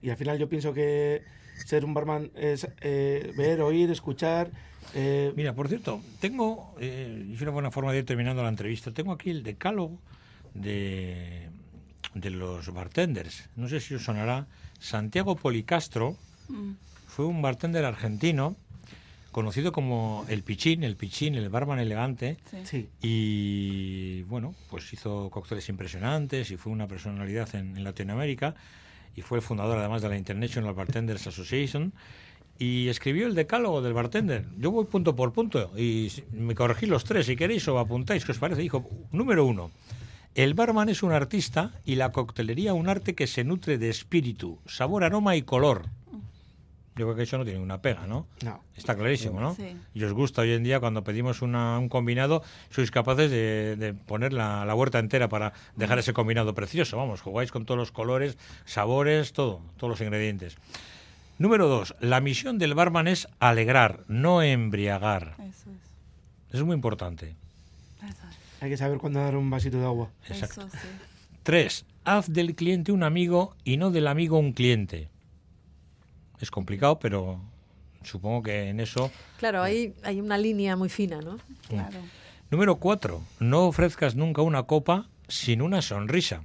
Y 0.02 0.10
al 0.10 0.18
final 0.18 0.38
yo 0.38 0.50
pienso 0.50 0.74
que 0.74 1.24
ser 1.66 1.86
un 1.86 1.94
barman 1.94 2.32
es 2.36 2.68
eh, 2.82 3.32
ver, 3.38 3.62
oír, 3.62 3.90
escuchar. 3.92 4.52
eh, 4.94 5.32
Mira, 5.36 5.54
por 5.54 5.68
cierto, 5.70 6.02
tengo, 6.20 6.76
eh, 6.80 7.26
y 7.30 7.34
es 7.36 7.42
una 7.42 7.52
buena 7.52 7.70
forma 7.72 7.92
de 7.94 8.00
ir 8.00 8.06
terminando 8.06 8.42
la 8.44 8.50
entrevista, 8.50 8.92
tengo 8.92 9.12
aquí 9.12 9.30
el 9.30 9.44
decálogo 9.44 10.00
de, 10.54 11.50
de 12.16 12.30
los 12.32 12.74
bartenders. 12.74 13.50
No 13.56 13.68
sé 13.70 13.80
si 13.80 13.94
os 13.96 14.04
sonará. 14.04 14.48
Santiago 14.80 15.36
Policastro 15.36 16.16
Mm. 16.50 16.72
fue 17.06 17.26
un 17.26 17.44
bartender 17.44 17.86
argentino 17.86 18.56
conocido 19.40 19.72
como 19.72 20.26
el 20.28 20.44
Pichín, 20.44 20.84
el 20.84 20.98
Pichín, 20.98 21.36
el 21.36 21.48
barman 21.50 21.80
elegante. 21.80 22.38
Sí. 22.66 22.90
Y 23.02 24.24
bueno, 24.24 24.54
pues 24.70 24.92
hizo 24.92 25.30
cócteles 25.30 25.70
impresionantes 25.70 26.52
y 26.52 26.58
fue 26.58 26.74
una 26.74 26.88
personalidad 26.88 27.56
en, 27.56 27.78
en 27.78 27.84
Latinoamérica 27.86 28.56
y 29.16 29.22
fue 29.22 29.38
el 29.38 29.42
fundador 29.42 29.78
además 29.78 30.02
de 30.02 30.10
la 30.10 30.18
International 30.18 30.74
Bartenders 30.74 31.26
Association 31.28 31.94
y 32.58 32.90
escribió 32.90 33.28
el 33.28 33.34
decálogo 33.34 33.82
del 33.82 33.94
bartender. 33.94 34.46
Yo 34.58 34.72
voy 34.72 34.84
punto 34.86 35.16
por 35.16 35.32
punto 35.32 35.72
y 35.78 36.12
me 36.34 36.54
corregí 36.54 36.86
los 36.86 37.06
tres 37.06 37.26
si 37.26 37.38
queréis 37.38 37.66
o 37.70 37.80
apuntáis, 37.80 38.26
¿qué 38.26 38.34
os 38.34 38.40
parece? 38.40 38.62
Dijo, 38.62 38.86
número 39.14 39.46
uno, 39.46 39.72
el 40.36 40.54
barman 40.54 40.90
es 40.90 41.02
un 41.02 41.14
artista 41.14 41.72
y 41.86 41.96
la 41.96 42.12
coctelería 42.12 42.74
un 42.74 42.90
arte 42.90 43.16
que 43.16 43.28
se 43.28 43.46
nutre 43.46 43.78
de 43.78 43.90
espíritu, 43.90 44.60
sabor, 44.68 45.06
aroma 45.06 45.38
y 45.38 45.42
color. 45.42 45.86
Yo 47.00 47.06
creo 47.06 47.16
que 47.16 47.24
eso 47.24 47.38
no 47.38 47.46
tiene 47.46 47.60
una 47.60 47.82
pega, 47.82 48.06
¿no? 48.06 48.28
no. 48.44 48.62
Está 48.76 48.94
clarísimo, 48.96 49.40
¿no? 49.40 49.56
Sí. 49.56 49.76
Y 49.94 50.04
os 50.04 50.12
gusta 50.14 50.42
hoy 50.42 50.52
en 50.52 50.64
día 50.64 50.80
cuando 50.82 51.04
pedimos 51.04 51.42
una- 51.42 51.80
un 51.80 51.88
combinado, 51.90 52.44
sois 52.70 52.92
capaces 52.92 53.32
de, 53.32 53.76
de 53.78 53.94
poner 53.94 54.34
la, 54.34 54.66
la 54.66 54.76
huerta 54.76 55.00
entera 55.00 55.30
para 55.30 55.54
dejar 55.78 55.98
ese 56.00 56.12
combinado 56.14 56.54
precioso. 56.54 56.98
Vamos, 56.98 57.22
jugáis 57.22 57.52
con 57.52 57.66
todos 57.66 57.78
los 57.78 57.92
colores, 57.92 58.38
sabores, 58.66 59.32
todo, 59.34 59.62
todos 59.78 59.90
los 59.92 60.02
ingredientes. 60.02 60.58
Número 61.38 61.68
dos, 61.70 61.96
la 62.02 62.20
misión 62.20 62.58
del 62.58 62.74
barman 62.76 63.08
es 63.08 63.28
alegrar, 63.40 64.04
no 64.10 64.42
embriagar. 64.44 65.36
Eso 65.40 65.70
es. 65.72 65.78
Eso 66.50 66.58
es 66.58 66.64
muy 66.64 66.76
importante. 66.76 67.36
Eso 68.00 68.08
es. 68.30 68.38
Hay 68.62 68.70
que 68.70 68.76
saber 68.78 68.98
cuándo 68.98 69.22
dar 69.22 69.38
un 69.38 69.50
vasito 69.50 69.80
de 69.80 69.86
agua. 69.86 70.10
Exacto. 70.28 70.62
Eso 70.68 70.70
sí. 70.78 70.88
Tres, 71.44 71.86
haz 72.04 72.28
del 72.28 72.56
cliente 72.56 72.92
un 72.92 73.04
amigo 73.04 73.56
y 73.64 73.78
no 73.78 73.90
del 73.90 74.08
amigo 74.08 74.38
un 74.38 74.52
cliente. 74.52 75.08
Es 76.40 76.52
complicado, 76.52 77.00
pero 77.00 77.42
supongo 78.04 78.44
que 78.44 78.70
en 78.70 78.80
eso 78.80 79.12
Claro, 79.38 79.62
hay, 79.62 79.94
hay 80.04 80.22
una 80.22 80.38
línea 80.38 80.76
muy 80.76 80.90
fina, 80.90 81.20
¿no? 81.22 81.38
Claro. 81.68 82.00
Número 82.50 82.78
cuatro, 82.78 83.22
no 83.40 83.68
ofrezcas 83.68 84.16
nunca 84.16 84.42
una 84.42 84.64
copa 84.64 85.08
sin 85.28 85.62
una 85.62 85.82
sonrisa. 85.82 86.44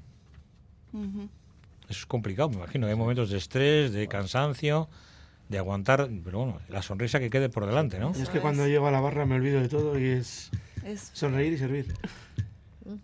Eso 0.92 2.00
es 2.00 2.06
complicado, 2.06 2.50
me 2.50 2.56
imagino. 2.56 2.86
Hay 2.86 2.94
momentos 2.94 3.30
de 3.30 3.38
estrés, 3.38 3.92
de 3.92 4.06
cansancio, 4.06 4.88
de 5.48 5.58
aguantar, 5.58 6.08
pero 6.24 6.38
bueno, 6.38 6.60
la 6.68 6.82
sonrisa 6.82 7.18
que 7.20 7.30
quede 7.30 7.48
por 7.48 7.66
delante, 7.66 7.98
¿no? 7.98 8.10
Es 8.12 8.28
que 8.28 8.40
cuando 8.40 8.66
llego 8.66 8.86
a 8.86 8.90
la 8.90 9.00
barra 9.00 9.26
me 9.26 9.34
olvido 9.36 9.60
de 9.60 9.68
todo 9.68 9.98
y 9.98 10.04
es 10.04 10.50
Es 10.84 11.10
sonreír 11.14 11.54
y 11.54 11.58
servir. 11.58 11.94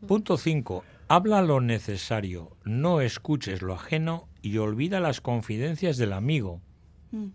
Punto 0.06 0.36
cinco, 0.36 0.84
habla 1.08 1.40
lo 1.42 1.60
necesario, 1.60 2.56
no 2.64 3.00
escuches 3.00 3.62
lo 3.62 3.74
ajeno 3.74 4.28
y 4.42 4.58
olvida 4.58 5.00
las 5.00 5.20
confidencias 5.20 5.96
del 5.96 6.12
amigo. 6.12 6.60
Mm, 7.12 7.26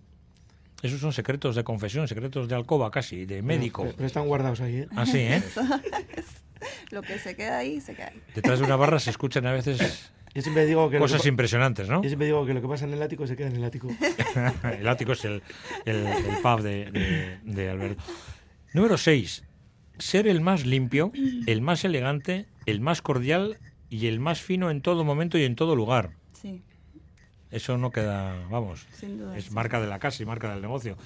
Esos 0.83 0.99
son 0.99 1.13
secretos 1.13 1.55
de 1.55 1.63
confesión, 1.63 2.07
secretos 2.07 2.47
de 2.47 2.55
alcoba 2.55 2.91
casi, 2.91 3.25
de 3.25 3.41
médico. 3.41 3.83
Pero, 3.83 3.95
pero 3.95 4.07
están 4.07 4.27
guardados 4.27 4.61
ahí, 4.61 4.77
¿eh? 4.77 4.87
Así, 4.95 5.19
¿eh? 5.19 5.41
lo 6.91 7.01
que 7.01 7.17
se 7.19 7.35
queda 7.35 7.57
ahí, 7.59 7.81
se 7.81 7.95
queda 7.95 8.07
ahí. 8.07 8.21
Detrás 8.33 8.59
de 8.59 8.65
una 8.65 8.75
barra 8.75 8.99
se 8.99 9.09
escuchan 9.09 9.45
a 9.45 9.51
veces 9.51 10.11
Yo 10.33 10.41
siempre 10.41 10.65
digo 10.65 10.89
que 10.89 10.97
lo 10.97 11.01
cosas 11.03 11.21
que, 11.21 11.29
impresionantes, 11.29 11.89
¿no? 11.89 12.01
yo 12.03 12.09
siempre 12.09 12.27
digo 12.27 12.45
que 12.45 12.53
lo 12.53 12.61
que 12.61 12.67
pasa 12.67 12.85
en 12.85 12.93
el 12.93 13.01
ático 13.01 13.25
se 13.27 13.35
queda 13.35 13.47
en 13.47 13.55
el 13.57 13.63
ático. 13.63 13.87
el 14.79 14.87
ático 14.87 15.13
es 15.13 15.25
el, 15.25 15.41
el- 15.85 16.05
el 16.07 16.37
pub 16.41 16.61
de, 16.61 16.91
de- 16.91 17.39
de 17.43 17.69
Alberto. 17.69 18.03
Número 18.73 18.97
6. 18.97 19.43
Ser 19.97 20.27
el 20.27 20.41
más 20.41 20.65
limpio, 20.65 21.11
el 21.47 21.61
más 21.61 21.85
elegante, 21.85 22.47
el 22.65 22.81
más 22.81 23.01
cordial 23.01 23.57
y 23.89 24.07
el 24.07 24.19
más 24.19 24.41
fino 24.41 24.69
en 24.69 24.81
todo 24.81 25.05
momento 25.05 25.37
y 25.37 25.45
en 25.45 25.55
todo 25.55 25.73
lugar. 25.75 26.11
Eso 27.55 27.77
no 27.77 27.91
queda, 27.91 28.35
vamos, 28.49 28.85
sin 28.99 29.17
duda. 29.17 29.37
es 29.37 29.45
sí. 29.45 29.51
marca 29.51 29.79
de 29.79 29.87
la 29.87 29.99
casa 29.99 30.21
y 30.21 30.25
marca 30.25 30.51
del 30.51 30.61
negocio. 30.61 30.97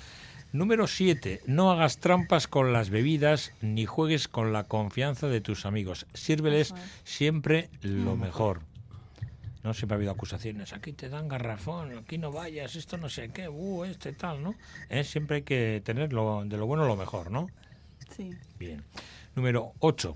Número 0.51 0.87
7. 0.87 1.41
No 1.45 1.71
hagas 1.71 1.99
trampas 1.99 2.47
con 2.47 2.73
las 2.73 2.89
bebidas 2.89 3.53
ni 3.61 3.85
juegues 3.85 4.27
con 4.27 4.51
la 4.51 4.63
confianza 4.63 5.27
de 5.27 5.41
tus 5.41 5.65
amigos. 5.67 6.07
Sírveles 6.15 6.73
siempre 7.03 7.69
lo 7.81 8.15
mejor. 8.15 8.61
No 9.63 9.73
siempre 9.75 9.93
ha 9.95 9.97
habido 9.97 10.11
acusaciones. 10.11 10.73
Aquí 10.73 10.93
te 10.93 11.07
dan 11.09 11.27
garrafón, 11.27 11.95
aquí 11.99 12.17
no 12.17 12.31
vayas, 12.31 12.75
esto 12.75 12.97
no 12.97 13.09
sé 13.09 13.29
qué, 13.29 13.47
uh, 13.47 13.83
este 13.83 14.13
tal, 14.13 14.41
¿no? 14.41 14.55
Eh, 14.89 15.03
Siempre 15.03 15.35
hay 15.37 15.41
que 15.43 15.81
tener 15.85 16.13
lo- 16.13 16.43
de 16.45 16.57
lo 16.57 16.65
bueno 16.65 16.85
lo 16.87 16.95
mejor, 16.95 17.29
¿no? 17.29 17.47
Sí, 18.15 18.31
Bien. 18.57 18.83
Número 19.35 19.73
8. 19.79 20.15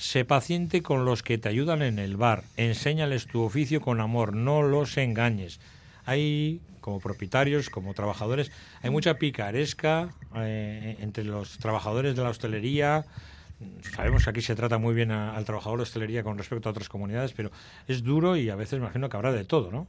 Sé 0.00 0.24
paciente 0.24 0.82
con 0.82 1.04
los 1.04 1.22
que 1.22 1.36
te 1.36 1.50
ayudan 1.50 1.82
en 1.82 1.98
el 1.98 2.16
bar. 2.16 2.44
Enséñales 2.56 3.26
tu 3.26 3.42
oficio 3.42 3.82
con 3.82 4.00
amor. 4.00 4.32
No 4.34 4.62
los 4.62 4.96
engañes. 4.96 5.60
Hay, 6.06 6.62
como 6.80 7.00
propietarios, 7.00 7.68
como 7.68 7.92
trabajadores, 7.92 8.50
hay 8.80 8.88
mucha 8.88 9.18
picaresca 9.18 10.08
eh, 10.36 10.96
entre 11.00 11.24
los 11.24 11.58
trabajadores 11.58 12.16
de 12.16 12.22
la 12.22 12.30
hostelería. 12.30 13.04
Sabemos 13.94 14.24
que 14.24 14.30
aquí 14.30 14.40
se 14.40 14.54
trata 14.54 14.78
muy 14.78 14.94
bien 14.94 15.10
a- 15.10 15.36
al 15.36 15.44
trabajador 15.44 15.80
de 15.80 15.82
hostelería 15.82 16.22
con 16.22 16.38
respecto 16.38 16.70
a 16.70 16.72
otras 16.72 16.88
comunidades, 16.88 17.34
pero 17.34 17.50
es 17.86 18.02
duro 18.02 18.36
y 18.36 18.48
a 18.48 18.56
veces 18.56 18.78
me 18.78 18.86
imagino 18.86 19.10
que 19.10 19.18
habrá 19.18 19.32
de 19.32 19.44
todo, 19.44 19.70
¿no? 19.70 19.86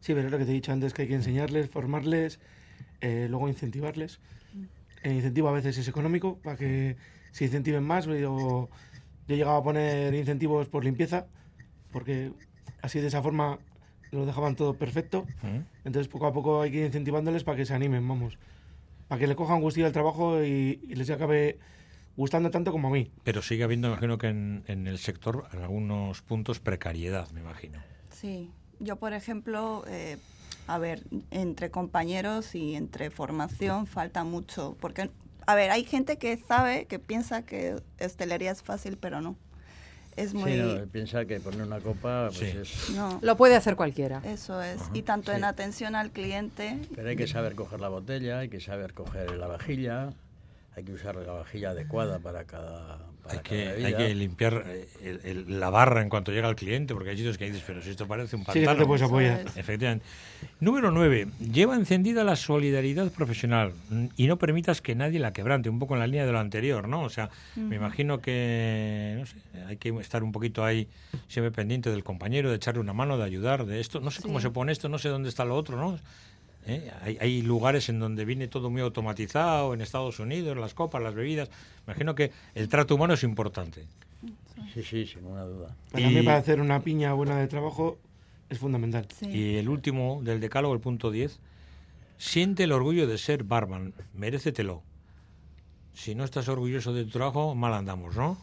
Sí, 0.00 0.12
pero 0.12 0.26
es 0.26 0.32
lo 0.32 0.36
que 0.36 0.44
te 0.44 0.50
he 0.50 0.54
dicho 0.54 0.70
antes, 0.70 0.92
que 0.92 1.00
hay 1.02 1.08
que 1.08 1.14
enseñarles, 1.14 1.70
formarles, 1.70 2.40
eh, 3.00 3.26
luego 3.30 3.48
incentivarles. 3.48 4.20
El 5.02 5.12
incentivo 5.12 5.48
a 5.48 5.52
veces 5.52 5.78
es 5.78 5.88
económico, 5.88 6.36
para 6.44 6.58
que 6.58 6.96
se 7.32 7.46
incentiven 7.46 7.84
más. 7.84 8.06
o 8.06 8.68
Yo, 9.30 9.34
he 9.34 9.38
llegado 9.38 9.58
a 9.58 9.62
poner 9.62 10.12
incentivos 10.14 10.68
por 10.68 10.84
limpieza, 10.84 11.26
porque 11.92 12.32
así 12.82 12.98
de 13.00 13.06
esa 13.06 13.22
forma 13.22 13.58
lo 14.10 14.26
dejaban 14.26 14.56
todo 14.56 14.74
perfecto. 14.74 15.24
¿Mm? 15.42 15.86
Entonces 15.86 16.08
poco 16.08 16.26
a 16.26 16.32
poco 16.32 16.62
hay 16.62 16.72
que 16.72 16.78
ir 16.78 16.86
incentivándoles 16.86 17.44
para 17.44 17.56
que 17.56 17.64
se 17.64 17.72
animen, 17.74 18.06
vamos. 18.08 18.38
Para 19.06 19.20
que 19.20 19.26
le 19.28 19.36
cojan 19.36 19.60
gustillo 19.60 19.86
al 19.86 19.92
trabajo 19.92 20.42
y, 20.42 20.80
y 20.82 20.94
les 20.96 21.08
acabe 21.10 21.58
gustando 22.16 22.50
tanto 22.50 22.72
como 22.72 22.88
a 22.88 22.90
mí. 22.90 23.12
Pero 23.22 23.40
sigue 23.40 23.62
habiendo, 23.62 23.86
imagino 23.86 24.18
que 24.18 24.26
en, 24.26 24.64
en 24.66 24.88
el 24.88 24.98
sector, 24.98 25.46
en 25.52 25.60
algunos 25.60 26.22
puntos, 26.22 26.58
precariedad, 26.58 27.30
me 27.30 27.40
imagino. 27.40 27.78
sí. 28.10 28.50
Yo, 28.82 28.96
por 28.96 29.12
ejemplo, 29.12 29.84
eh, 29.88 30.16
a 30.66 30.78
ver, 30.78 31.02
entre 31.30 31.70
compañeros 31.70 32.54
y 32.54 32.76
entre 32.76 33.10
formación 33.10 33.86
falta 33.86 34.24
mucho. 34.24 34.74
Porque, 34.80 35.10
a 35.46 35.54
ver, 35.54 35.70
hay 35.70 35.84
gente 35.84 36.16
que 36.18 36.36
sabe, 36.36 36.86
que 36.86 36.98
piensa 36.98 37.42
que 37.42 37.76
hostelería 38.04 38.50
es 38.50 38.62
fácil, 38.62 38.96
pero 38.96 39.20
no. 39.20 39.36
Es 40.16 40.34
muy... 40.34 40.52
Sí, 40.52 40.58
no, 40.58 40.86
piensa 40.88 41.24
que 41.24 41.38
poner 41.40 41.62
una 41.62 41.78
copa 41.80 42.28
pues 42.36 42.38
Sí. 42.38 42.58
es... 42.58 42.90
no, 42.96 43.18
Lo 43.22 43.36
puede 43.36 43.54
hacer 43.56 43.76
cualquiera. 43.76 44.20
eso 44.24 44.60
es. 44.60 44.80
Y 44.92 45.02
tanto 45.02 45.32
en 45.32 45.44
atención 45.44 45.94
al 45.94 46.10
cliente, 46.10 46.78
Pero 46.94 47.08
hay 47.08 47.16
que 47.16 47.26
saber 47.28 47.54
coger 47.54 47.80
la 47.80 47.88
botella, 47.88 48.40
hay 48.40 48.48
que 48.48 48.60
saber 48.60 48.92
coger 48.92 49.30
la 49.36 49.46
vajilla, 49.46 50.10
hay 50.76 50.84
que 50.84 50.92
usar 50.92 51.16
la 51.16 51.32
vajilla 51.32 51.70
adecuada 51.70 52.20
para 52.20 52.44
cada, 52.44 52.98
para 53.22 53.34
Hay 53.34 53.40
que, 53.40 53.64
cada 53.64 53.76
hay 53.76 53.82
bebida. 53.82 53.98
que 53.98 54.14
limpiar 54.14 54.64
eh, 54.66 54.88
el- 55.02 55.20
el- 55.24 55.60
la 55.60 55.68
barra 55.68 56.00
en 56.00 56.08
cuanto 56.08 56.30
llega 56.32 56.48
el 56.48 56.54
cliente, 56.56 56.94
porque 56.94 57.10
hay 57.10 57.16
sitios 57.16 57.36
que 57.38 57.46
dices, 57.46 57.62
pero 57.66 57.82
si 57.82 57.90
esto 57.90 58.06
parece 58.06 58.36
un 58.36 58.42
Sí, 58.42 58.48
no 58.48 58.52
te 58.54 58.64
pantano. 58.66 58.86
puedes 58.86 59.02
apoyar. 59.02 59.40
Efectivamente. 59.56 60.04
Número 60.60 60.90
9. 60.90 61.26
Lleva 61.52 61.74
encendida 61.74 62.22
la 62.24 62.36
solidaridad 62.36 63.10
profesional 63.12 63.72
y 64.16 64.26
no 64.28 64.38
permitas 64.38 64.80
que 64.80 64.94
nadie 64.94 65.18
la 65.18 65.32
quebrante, 65.32 65.68
un 65.68 65.78
poco 65.80 65.94
en 65.94 66.00
la 66.00 66.06
línea 66.06 66.24
de 66.24 66.32
lo 66.32 66.38
anterior, 66.38 66.86
¿no? 66.88 67.02
O 67.02 67.10
sea, 67.10 67.30
me 67.56 67.76
imagino 67.76 68.20
que 68.20 69.16
no 69.18 69.26
sé, 69.26 69.36
hay 69.66 69.76
que 69.76 69.88
estar 70.00 70.22
un 70.22 70.32
poquito 70.32 70.64
ahí 70.64 70.88
siempre 71.28 71.50
pendiente 71.50 71.90
del 71.90 72.04
compañero, 72.04 72.48
de 72.48 72.56
echarle 72.56 72.80
una 72.80 72.92
mano, 72.92 73.18
de 73.18 73.24
ayudar, 73.24 73.66
de 73.66 73.80
esto. 73.80 74.00
No 74.00 74.10
sé 74.10 74.22
cómo 74.22 74.38
Sí. 74.38 74.44
se 74.44 74.50
pone 74.50 74.72
esto, 74.72 74.88
no 74.88 74.98
sé 74.98 75.08
dónde 75.08 75.28
está 75.28 75.44
lo 75.44 75.56
otro, 75.56 75.76
¿no? 75.76 75.98
¿Eh? 76.66 76.90
Hay, 77.02 77.16
hay 77.20 77.42
lugares 77.42 77.88
en 77.88 77.98
donde 77.98 78.24
viene 78.24 78.46
todo 78.48 78.70
muy 78.70 78.82
automatizado, 78.82 79.72
en 79.74 79.80
Estados 79.80 80.18
Unidos, 80.20 80.56
las 80.58 80.74
copas, 80.74 81.02
las 81.02 81.14
bebidas. 81.14 81.48
Imagino 81.86 82.14
que 82.14 82.30
el 82.54 82.68
trato 82.68 82.94
humano 82.94 83.14
es 83.14 83.22
importante. 83.24 83.86
Sí, 84.74 84.82
sí, 84.82 85.06
sin 85.06 85.22
ninguna 85.22 85.44
duda. 85.44 85.74
Para 85.90 86.10
Y- 86.10 86.14
mí, 86.14 86.22
para 86.22 86.36
hacer 86.36 86.60
una 86.60 86.80
piña 86.80 87.12
buena 87.14 87.36
de 87.38 87.48
trabajo, 87.48 87.98
es 88.50 88.58
fundamental. 88.58 89.06
Sí. 89.18 89.26
Y 89.26 89.56
el 89.56 89.68
último 89.68 90.20
del 90.22 90.38
decálogo, 90.40 90.74
el 90.74 90.80
punto 90.80 91.10
10, 91.10 91.40
siente 92.18 92.64
el 92.64 92.72
orgullo 92.72 93.06
de 93.06 93.16
ser 93.16 93.42
barman, 93.44 93.94
merécetelo. 94.14 94.82
Si 95.94 96.14
no 96.14 96.24
estás 96.24 96.48
orgulloso 96.48 96.92
de 96.92 97.04
tu 97.04 97.10
trabajo, 97.10 97.54
mal 97.54 97.72
andamos, 97.74 98.14
¿no? 98.16 98.36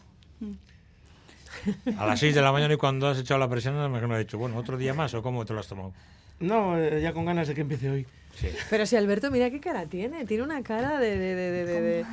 A 1.96 2.06
las 2.06 2.20
6 2.20 2.34
de 2.34 2.42
la 2.42 2.52
mañana 2.52 2.74
y 2.74 2.76
cuando 2.76 3.08
has 3.08 3.18
echado 3.18 3.40
la 3.40 3.48
presión, 3.48 3.76
me 3.76 3.86
imagino 3.86 4.14
ha 4.14 4.18
dicho, 4.18 4.38
bueno, 4.38 4.56
otro 4.56 4.76
día 4.76 4.94
más 4.94 5.14
o 5.14 5.22
cómo 5.22 5.44
te 5.44 5.54
lo 5.54 5.60
has 5.60 5.66
tomado. 5.68 5.92
No, 6.40 6.78
eh, 6.78 7.00
ya 7.02 7.12
con 7.12 7.24
ganas 7.24 7.48
de 7.48 7.54
que 7.54 7.62
empiece 7.62 7.90
hoy. 7.90 8.06
Sí. 8.36 8.48
Pero 8.70 8.86
si 8.86 8.94
Alberto, 8.96 9.30
mira 9.30 9.50
qué 9.50 9.58
cara 9.60 9.86
tiene. 9.86 10.24
Tiene 10.24 10.44
una 10.44 10.62
cara 10.62 10.98
de... 11.00 11.16
de, 11.18 11.34
de, 11.34 11.50
de- 11.50 11.64
de- 11.64 11.80
de- 11.80 12.04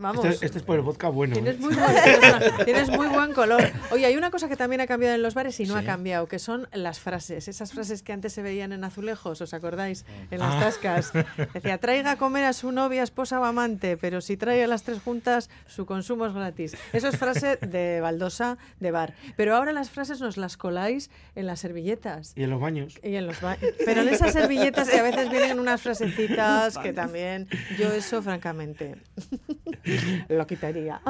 Vamos. 0.00 0.24
Este, 0.24 0.46
este 0.46 0.58
es 0.58 0.64
por 0.64 0.76
el 0.76 0.82
vodka 0.82 1.08
bueno. 1.08 1.34
Tienes 1.34 1.56
¿eh? 1.56 1.58
muy, 1.60 1.74
buen, 1.74 2.64
tienes 2.64 2.88
muy 2.90 3.06
buen 3.08 3.32
color. 3.32 3.62
Oye, 3.90 4.06
hay 4.06 4.16
una 4.16 4.30
cosa 4.30 4.48
que 4.48 4.56
también 4.56 4.80
ha 4.80 4.86
cambiado 4.86 5.14
en 5.14 5.22
los 5.22 5.34
bares 5.34 5.58
y 5.60 5.64
no 5.64 5.74
Sí. 5.74 5.80
ha 5.80 5.84
cambiado, 5.84 6.26
que 6.26 6.38
son 6.38 6.68
las 6.72 7.00
frases. 7.00 7.48
Esas 7.48 7.72
frases 7.72 8.02
que 8.02 8.12
antes 8.12 8.32
se 8.32 8.42
veían 8.42 8.72
en 8.72 8.84
azulejos, 8.84 9.40
¿os 9.40 9.54
acordáis? 9.54 10.04
En 10.30 10.38
las 10.40 10.54
Ah. 10.54 10.60
tascas. 10.60 11.12
Decía, 11.54 11.78
traiga 11.78 12.12
a 12.12 12.16
comer 12.16 12.44
a 12.44 12.52
su 12.52 12.72
novia, 12.72 13.02
esposa 13.02 13.40
o 13.40 13.44
amante, 13.44 13.96
pero 13.96 14.20
si 14.20 14.36
trae 14.36 14.62
a 14.64 14.66
las 14.66 14.82
tres 14.82 15.00
juntas, 15.02 15.50
su 15.66 15.86
consumo 15.86 16.26
es 16.26 16.34
gratis. 16.34 16.76
Eso 16.92 17.08
es 17.08 17.16
frase 17.16 17.56
de 17.56 18.00
baldosa 18.00 18.58
de 18.80 18.90
bar. 18.90 19.14
Pero 19.36 19.54
ahora 19.56 19.72
las 19.72 19.90
frases 19.90 20.20
nos 20.20 20.36
las 20.36 20.56
coláis 20.56 21.10
en 21.34 21.46
las 21.46 21.60
servilletas. 21.60 22.32
Y 22.36 22.42
en 22.44 22.50
los 22.50 22.60
baños. 22.60 22.98
Y 23.02 23.14
en 23.16 23.26
los 23.26 23.40
ba- 23.40 23.56
Pero 23.84 24.02
en 24.02 24.08
esas 24.08 24.32
servilletas 24.32 24.88
que 24.88 24.98
a 24.98 25.02
veces 25.02 25.30
vienen 25.30 25.58
unas 25.58 25.80
frasecitas 25.82 26.76
que 26.78 26.92
también 26.92 27.48
yo 27.78 27.92
eso 27.92 28.22
francamente 28.22 28.96
lo 30.28 30.46
quitaría. 30.46 31.00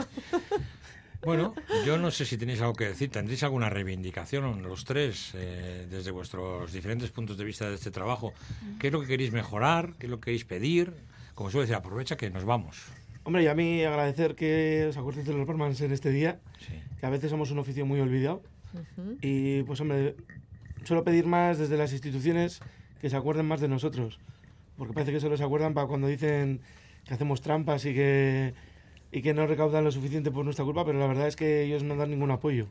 Bueno, 1.23 1.55
yo 1.85 1.99
no 1.99 2.11
sé 2.13 2.25
si 2.25 2.39
tenéis 2.39 2.61
algo 2.61 2.75
que 2.75 2.87
decir. 2.87 3.11
¿Tendréis 3.11 3.43
alguna 3.43 3.69
reivindicación 3.69 4.63
los 4.63 4.85
tres 4.85 5.33
eh, 5.35 5.87
desde 5.91 6.11
vuestros 6.13 6.73
diferentes 6.73 7.11
puntos 7.11 7.37
de 7.37 7.45
vista 7.45 7.69
de 7.69 7.75
este 7.75 7.91
trabajo? 7.91 8.33
¿Qué 8.79 8.87
es 8.87 8.93
lo 8.93 9.01
que 9.01 9.09
queréis 9.09 9.33
mejorar? 9.33 9.95
¿Qué 9.99 10.07
es 10.07 10.11
lo 10.11 10.21
que 10.21 10.27
queréis 10.27 10.45
pedir? 10.45 10.93
Como 11.35 11.51
suele 11.51 11.63
decir, 11.67 11.75
aprovecha 11.77 12.17
que 12.17 12.31
nos 12.31 12.45
vamos. 12.45 12.85
Hombre, 13.25 13.43
y 13.43 13.47
a 13.49 13.55
mí 13.55 13.83
agradecer 13.85 14.37
que 14.37 14.87
os 14.89 14.97
acordéis 14.97 15.27
de 15.27 15.35
los 15.35 15.47
barmans 15.47 15.81
en 15.81 15.93
este 15.93 16.11
día, 16.11 16.39
Sí. 16.61 16.81
que 17.01 17.07
a 17.07 17.11
veces 17.11 17.31
somos 17.31 17.51
un 17.51 17.59
oficio 17.59 17.85
muy 17.85 18.01
olvidado. 18.01 18.43
Ujú. 18.73 19.19
Y 19.21 19.63
pues 19.65 19.81
hombre, 19.81 20.15
suelo 20.85 21.03
pedir 21.05 21.27
más 21.27 21.59
desde 21.59 21.77
las 21.77 21.93
instituciones 21.93 22.61
que 23.01 23.11
se 23.11 23.17
acuerden 23.17 23.47
más 23.47 23.61
de 23.61 23.69
nosotros. 23.69 24.19
Porque 24.77 24.95
parece 24.95 25.13
que 25.13 25.21
solo 25.21 25.37
se 25.37 25.43
acuerdan 25.45 25.75
para 25.75 25.89
cuando 25.89 26.07
dicen 26.07 26.61
que 27.05 27.15
hacemos 27.15 27.41
trampas 27.41 27.85
y 27.87 27.93
que, 27.95 28.55
y 29.11 29.23
que 29.23 29.35
no 29.35 29.47
recaudan 29.47 29.85
lo 29.85 29.91
suficiente 29.93 30.31
por 30.31 30.45
nuestra 30.45 30.65
culpa, 30.65 30.85
pero 30.85 30.99
la 30.99 31.07
verdad 31.07 31.29
es 31.29 31.37
que 31.37 31.63
ellos 31.65 31.83
no 31.83 31.97
dan 31.97 32.11
ningún 32.11 32.31
apoyo. 32.31 32.67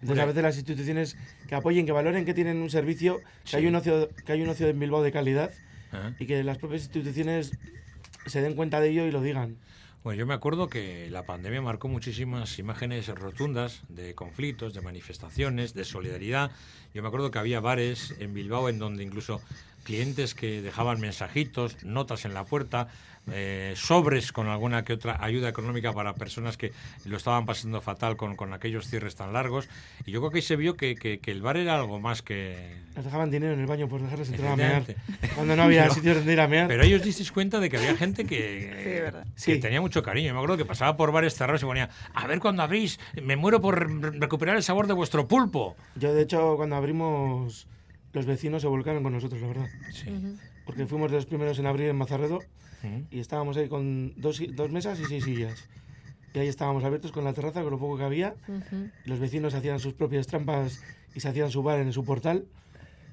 Entonces 0.00 0.22
a 0.22 0.26
veces 0.26 0.42
las 0.42 0.56
instituciones 0.56 1.16
que 1.46 1.54
apoyen, 1.54 1.84
que 1.84 1.92
valoren 1.92 2.24
que 2.24 2.32
tienen 2.32 2.56
un 2.58 2.70
servicio, 2.70 3.18
que, 3.48 3.56
hay 3.56 3.62
Sí. 3.62 3.68
un 3.68 3.74
ocio, 3.74 4.08
que 4.24 4.32
hay 4.32 4.42
un 4.42 4.48
ocio 4.48 4.66
en 4.68 4.78
Bilbao 4.78 5.02
de 5.02 5.12
calidad 5.12 5.50
Ajá. 5.92 6.14
y 6.18 6.26
que 6.26 6.42
las 6.42 6.56
propias 6.56 6.82
instituciones 6.84 7.52
se 8.26 8.40
den 8.40 8.54
cuenta 8.54 8.80
de 8.80 8.88
ello 8.90 9.06
y 9.06 9.10
lo 9.10 9.20
digan. 9.20 9.56
Bueno, 10.02 10.18
yo 10.18 10.26
me 10.26 10.32
acuerdo 10.32 10.68
que 10.70 11.10
la 11.10 11.24
pandemia 11.26 11.60
marcó 11.60 11.86
muchísimas 11.88 12.58
imágenes 12.58 13.08
rotundas 13.08 13.82
de 13.90 14.14
conflictos, 14.14 14.72
de 14.72 14.80
manifestaciones, 14.80 15.74
de 15.74 15.84
solidaridad. 15.84 16.50
Yo 16.94 17.02
me 17.02 17.08
acuerdo 17.08 17.30
que 17.30 17.38
había 17.38 17.60
bares 17.60 18.14
en 18.18 18.32
Bilbao 18.32 18.70
en 18.70 18.78
donde 18.78 19.02
incluso 19.02 19.42
clientes 19.84 20.34
que 20.34 20.62
dejaban 20.62 21.00
mensajitos, 21.00 21.82
notas 21.84 22.24
en 22.24 22.34
la 22.34 22.44
puerta, 22.44 22.88
eh, 23.32 23.74
sobres 23.76 24.32
con 24.32 24.48
alguna 24.48 24.82
que 24.82 24.94
otra 24.94 25.22
ayuda 25.22 25.48
económica 25.50 25.92
para 25.92 26.14
personas 26.14 26.56
que 26.56 26.72
lo 27.04 27.16
estaban 27.18 27.44
pasando 27.44 27.80
fatal 27.82 28.16
con, 28.16 28.34
con 28.34 28.52
aquellos 28.54 28.88
cierres 28.88 29.14
tan 29.14 29.32
largos. 29.32 29.68
Y 30.06 30.10
yo 30.10 30.20
creo 30.20 30.30
que 30.30 30.38
ahí 30.38 30.42
se 30.42 30.56
vio 30.56 30.76
que, 30.76 30.94
que- 30.94 31.18
que 31.20 31.30
el 31.30 31.42
bar 31.42 31.56
era 31.58 31.74
algo 31.76 32.00
más 32.00 32.22
que... 32.22 32.76
Nos 32.96 33.04
dejaban 33.04 33.30
dinero 33.30 33.52
en 33.52 33.60
el 33.60 33.66
baño 33.66 33.88
por 33.88 34.00
dejarles 34.02 34.30
entrar 34.30 34.52
a 34.52 34.56
mear. 34.56 34.84
Cuando 35.34 35.54
no 35.54 35.62
había 35.64 35.82
Pero- 35.84 35.94
sitios 35.94 36.16
donde 36.16 36.32
ir 36.32 36.40
a 36.40 36.48
mear. 36.48 36.66
Pero 36.66 36.82
ellos 36.82 37.02
disteis 37.02 37.30
cuenta 37.30 37.60
de 37.60 37.68
que 37.68 37.76
había 37.76 37.94
gente 37.96 38.24
que, 38.24 38.80
Sí, 38.82 38.90
verdad. 39.00 39.24
que 39.24 39.54
Sí. 39.54 39.60
tenía 39.60 39.80
mucho 39.82 40.02
cariño. 40.02 40.28
Yo 40.28 40.34
me 40.34 40.40
acuerdo 40.40 40.56
que 40.56 40.64
pasaba 40.64 40.96
por 40.96 41.12
bares 41.12 41.34
cerrados 41.34 41.62
y 41.62 41.66
ponía, 41.66 41.90
a 42.14 42.26
ver 42.26 42.40
cuando 42.40 42.62
abrís, 42.62 42.98
me 43.22 43.36
muero 43.36 43.60
por 43.60 43.78
re- 43.78 44.18
recuperar 44.18 44.56
el 44.56 44.62
sabor 44.62 44.86
de 44.86 44.94
vuestro 44.94 45.28
pulpo. 45.28 45.76
Yo, 45.94 46.12
de 46.14 46.22
hecho, 46.22 46.56
cuando 46.56 46.74
abrimos, 46.76 47.66
los 48.12 48.26
vecinos 48.26 48.62
se 48.62 48.68
volcaron 48.68 49.02
con 49.02 49.12
nosotros, 49.12 49.40
la 49.40 49.48
verdad. 49.48 49.68
Sí. 49.92 50.10
Porque 50.64 50.86
fuimos 50.86 51.10
de 51.10 51.16
los 51.16 51.26
primeros 51.26 51.58
en 51.58 51.66
abrir 51.66 51.88
en 51.88 51.96
Mazarredo 51.96 52.40
y 53.10 53.18
estábamos 53.20 53.56
ahí 53.56 53.68
con 53.68 54.14
dos, 54.20 54.40
dos 54.54 54.70
mesas 54.70 54.98
y 55.00 55.04
seis 55.04 55.24
sillas. 55.24 55.68
Y 56.32 56.38
ahí 56.38 56.48
estábamos 56.48 56.84
abiertos 56.84 57.10
con 57.12 57.24
la 57.24 57.32
terraza, 57.32 57.62
con 57.62 57.70
lo 57.72 57.78
poco 57.78 57.98
que 57.98 58.04
había. 58.04 58.34
Ujú. 58.48 58.88
Los 59.04 59.18
vecinos 59.18 59.54
hacían 59.54 59.80
sus 59.80 59.94
propias 59.94 60.26
trampas 60.28 60.80
y 61.14 61.20
se 61.20 61.28
hacían 61.28 61.50
su 61.50 61.62
bar 61.62 61.80
en 61.80 61.92
su 61.92 62.04
portal. 62.04 62.44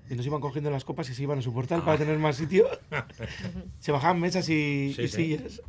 Y 0.09 0.15
nos 0.15 0.25
iban 0.25 0.39
cogiendo 0.39 0.69
las 0.71 0.85
copas 0.85 1.09
y 1.09 1.13
se 1.15 1.23
iban 1.23 1.39
a 1.39 1.41
su 1.41 1.51
portal 1.53 1.83
para 1.83 1.97
tener 1.97 2.17
más 2.17 2.37
sitio. 2.37 2.65
se 3.79 3.91
bajaban 3.91 4.19
mesas 4.21 4.47
y, 4.49 4.93
Sí, 4.95 5.01
y 5.01 5.07
sí. 5.07 5.15
sillas. 5.15 5.61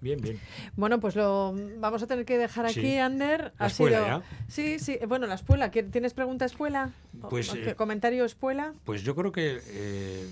Bien, 0.00 0.20
bien. 0.20 0.38
Bueno, 0.76 1.00
pues 1.00 1.16
lo 1.16 1.54
vamos 1.78 2.02
a 2.02 2.06
tener 2.06 2.24
que 2.24 2.38
dejar 2.38 2.66
aquí, 2.66 2.80
Sí. 2.80 2.98
Ander. 2.98 3.52
La 3.58 3.64
Ha 3.64 3.68
espuela, 3.68 3.96
sido- 3.98 4.06
ya. 4.06 4.22
Sí, 4.48 4.78
sí. 4.78 4.98
Bueno, 5.08 5.26
la 5.26 5.34
espuela. 5.34 5.70
¿Qué- 5.70 5.82
¿Tienes 5.82 6.14
pregunta 6.14 6.44
espuela? 6.44 6.90
Pues, 7.30 7.52
eh, 7.54 7.74
¿Comentario 7.76 8.24
espuela? 8.24 8.72
Pues 8.84 9.02
yo 9.02 9.14
creo 9.14 9.32
que 9.32 9.60
eh, 9.66 10.26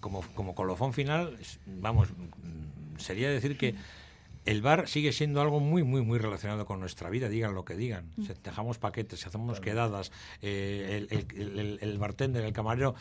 como, 0.00 0.22
como 0.34 0.54
colofón 0.54 0.92
final, 0.92 1.38
vamos, 1.66 2.08
sería 2.98 3.30
decir 3.30 3.56
que 3.58 3.74
el 4.44 4.60
bar 4.62 4.88
sigue 4.88 5.12
siendo 5.12 5.40
algo 5.40 5.60
muy, 5.60 5.82
muy, 5.84 6.02
muy 6.02 6.18
relacionado 6.18 6.66
con 6.66 6.80
nuestra 6.80 7.10
vida, 7.10 7.28
digan 7.28 7.54
lo 7.54 7.64
que 7.64 7.74
digan. 7.76 8.10
Se- 8.26 8.34
dejamos 8.42 8.78
paquetes, 8.78 9.26
hacemos 9.26 9.60
quedadas, 9.60 10.10
eh, 10.40 11.06
el, 11.10 11.18
el- 11.38 11.58
el- 11.58 11.78
el 11.80 11.98
bartender, 11.98 12.44
el 12.44 12.52
camarero 12.52 12.94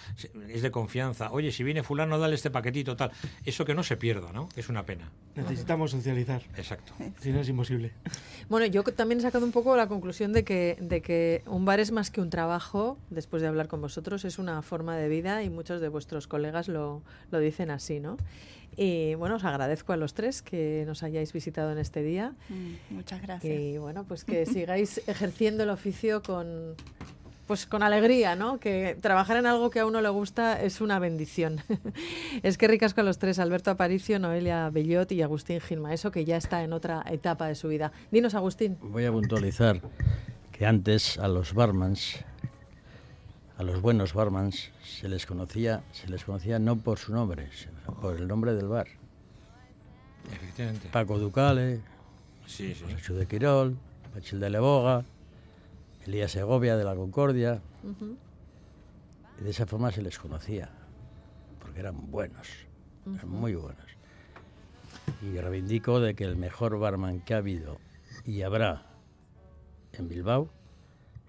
es 0.49 0.61
de 0.61 0.71
confianza. 0.71 1.31
Oye, 1.31 1.51
si 1.51 1.63
viene 1.63 1.83
fulano, 1.83 2.19
dale 2.19 2.35
este 2.35 2.51
paquetito, 2.51 2.95
tal. 2.95 3.11
Eso 3.45 3.65
que 3.65 3.73
no 3.73 3.83
se 3.83 3.97
pierda, 3.97 4.31
¿no? 4.31 4.49
Es 4.55 4.69
una 4.69 4.85
pena. 4.85 5.09
Necesitamos 5.35 5.91
socializar. 5.91 6.43
Exacto. 6.57 6.93
Si 7.19 7.31
no, 7.31 7.39
es 7.41 7.49
imposible. 7.49 7.91
Bueno, 8.49 8.65
yo 8.67 8.83
también 8.83 9.19
he 9.19 9.21
sacado 9.23 9.45
un 9.45 9.51
poco 9.51 9.75
la 9.75 9.87
conclusión 9.87 10.33
de 10.33 10.43
que, 10.43 10.77
de 10.79 11.01
que 11.01 11.41
un 11.47 11.65
bar 11.65 11.79
es 11.79 11.91
más 11.91 12.11
que 12.11 12.21
un 12.21 12.29
trabajo, 12.29 12.97
después 13.09 13.41
de 13.41 13.47
hablar 13.47 13.67
con 13.67 13.81
vosotros, 13.81 14.25
es 14.25 14.37
una 14.39 14.61
forma 14.61 14.95
de 14.97 15.07
vida 15.09 15.41
y 15.43 15.49
muchos 15.49 15.81
de 15.81 15.89
vuestros 15.89 16.27
colegas 16.27 16.67
lo, 16.67 17.01
lo 17.31 17.39
dicen 17.39 17.71
así, 17.71 17.99
¿no? 17.99 18.17
Y 18.77 19.15
bueno, 19.15 19.35
os 19.35 19.43
agradezco 19.43 19.93
a 19.93 19.97
los 19.97 20.13
tres 20.13 20.41
que 20.41 20.83
nos 20.87 21.03
hayáis 21.03 21.33
visitado 21.33 21.71
en 21.71 21.77
este 21.77 22.01
día 22.03 22.33
Mm, 22.49 22.95
muchas 22.95 23.21
gracias. 23.21 23.53
y 23.59 23.77
bueno, 23.77 24.05
pues 24.05 24.23
que 24.23 24.45
sigáis 24.45 25.01
ejerciendo 25.07 25.63
el 25.63 25.69
oficio 25.69 26.21
con 26.21 26.75
pues 27.47 27.65
con 27.65 27.83
alegría, 27.83 28.35
¿no? 28.37 28.59
Que 28.61 28.95
trabajar 29.01 29.35
en 29.35 29.45
algo 29.45 29.69
que 29.71 29.81
a 29.81 29.85
uno 29.85 29.99
le 29.99 30.07
gusta 30.07 30.61
es 30.61 30.79
una 30.79 30.99
bendición. 30.99 31.59
es 32.43 32.57
que 32.57 32.67
ricas 32.69 32.93
con 32.93 33.05
los 33.05 33.17
tres, 33.19 33.39
Alberto 33.39 33.71
Aparicio, 33.71 34.19
Noelia 34.19 34.69
Bellot 34.69 35.11
y 35.11 35.21
Agustín 35.21 35.59
Gilma, 35.59 35.93
eso 35.93 36.11
que 36.11 36.23
ya 36.23 36.37
está 36.37 36.63
en 36.63 36.71
otra 36.71 37.03
etapa 37.09 37.47
de 37.47 37.55
su 37.55 37.67
vida. 37.67 37.91
Dinos, 38.09 38.35
Agustín. 38.35 38.77
Voy 38.81 39.03
a 39.03 39.11
puntualizar 39.11 39.81
que 40.53 40.65
antes 40.65 41.17
a 41.17 41.27
los 41.27 41.53
barmans, 41.53 42.23
a 43.61 43.63
los 43.63 43.79
buenos 43.79 44.15
barmans, 44.15 44.71
se 44.83 45.07
les 45.07 45.27
conocía, 45.27 45.83
se 45.91 46.07
les 46.07 46.25
conocía 46.25 46.57
no 46.57 46.77
por 46.77 46.97
su 46.97 47.13
nombre, 47.13 47.47
sino 47.53 47.93
por 48.01 48.15
el 48.15 48.27
nombre 48.27 48.55
del 48.55 48.67
bar. 48.67 48.87
Efectivamente. 50.33 50.89
Paco 50.91 51.19
Ducale, 51.19 51.79
Sí, 52.47 52.73
sí. 52.73 53.13
De 53.13 53.27
Quirol, 53.27 53.77
Pachil 54.15 54.39
de 54.39 54.49
Leboga, 54.49 55.05
Elías 56.07 56.31
Segovia 56.31 56.75
de 56.75 56.83
la 56.83 56.95
Concordia. 56.95 57.61
Y 59.39 59.43
de 59.43 59.49
esa 59.51 59.67
forma 59.67 59.91
se 59.91 60.01
les 60.01 60.17
conocía, 60.17 60.71
porque 61.59 61.81
eran 61.81 62.09
buenos, 62.09 62.47
eran 63.05 63.29
muy 63.29 63.53
buenos. 63.53 63.85
Y 65.21 65.37
reivindico 65.37 65.99
de 65.99 66.15
que 66.15 66.23
el 66.23 66.35
mejor 66.35 66.79
barman 66.79 67.21
que 67.21 67.35
ha 67.35 67.37
habido 67.37 67.77
y 68.25 68.41
habrá 68.41 68.87
en 69.93 70.09
Bilbao 70.09 70.49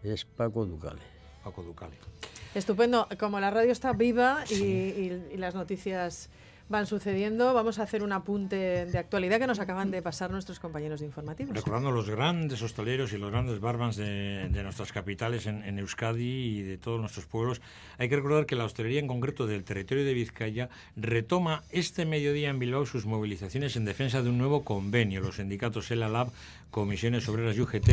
es 0.03 0.25
Paco 0.25 0.65
Ducale. 0.65 1.03
Paco 1.45 1.63
Ducale. 1.63 2.22
Estupendo, 2.55 3.09
como 3.19 3.41
la 3.41 3.51
radio 3.51 3.73
está 3.73 3.93
viva 3.93 4.45
y, 4.51 4.55
y- 4.55 5.23
y 5.33 5.37
las 5.39 5.55
noticias 5.55 6.29
van 6.69 6.87
sucediendo. 6.87 7.53
Vamos 7.53 7.79
a 7.79 7.83
hacer 7.83 8.03
un 8.03 8.13
apunte 8.13 8.87
de 8.87 8.99
actualidad 8.99 9.39
que 9.39 9.47
nos 9.47 9.59
acaban 9.59 9.91
de 9.91 10.01
pasar 10.01 10.31
nuestros 10.31 10.59
compañeros 10.59 11.01
de 11.01 11.07
informativos. 11.07 11.55
Recordando 11.55 11.91
los 11.91 12.09
grandes 12.09 12.63
hosteleros 12.63 13.13
y 13.13 13.19
los 13.19 13.31
grandes 13.31 13.61
barmans 13.61 13.97
de, 13.97 14.49
de 14.49 14.63
nuestras 14.63 14.91
capitales 14.93 15.47
en, 15.47 15.63
en 15.65 15.79
Euskadi 15.79 16.59
y 16.59 16.63
de 16.63 16.79
todos 16.79 16.99
nuestros 17.01 17.27
pueblos, 17.27 17.61
hay 17.99 18.09
que 18.09 18.17
recordar 18.17 18.47
que 18.47 18.57
la 18.57 18.65
hostelería 18.65 19.01
en 19.01 19.07
concreto 19.09 19.47
del 19.47 19.65
territorio 19.65 20.05
de 20.05 20.15
Vizcaya 20.15 20.69
retoma 20.97 21.63
este 21.71 22.07
mediodía 22.07 22.49
en 22.49 22.59
Bilbao 22.59 22.87
sus 22.87 23.05
movilizaciones 23.07 23.77
en 23.77 23.85
defensa 23.85 24.23
de 24.23 24.31
un 24.31 24.39
nuevo 24.39 24.65
convenio. 24.65 25.21
Los 25.21 25.37
sindicatos 25.37 25.91
ELA 25.91 26.09
Lab, 26.09 26.31
Comisiones 26.71 27.29
Obreras 27.29 27.57
y 27.57 27.61
UGT 27.61 27.91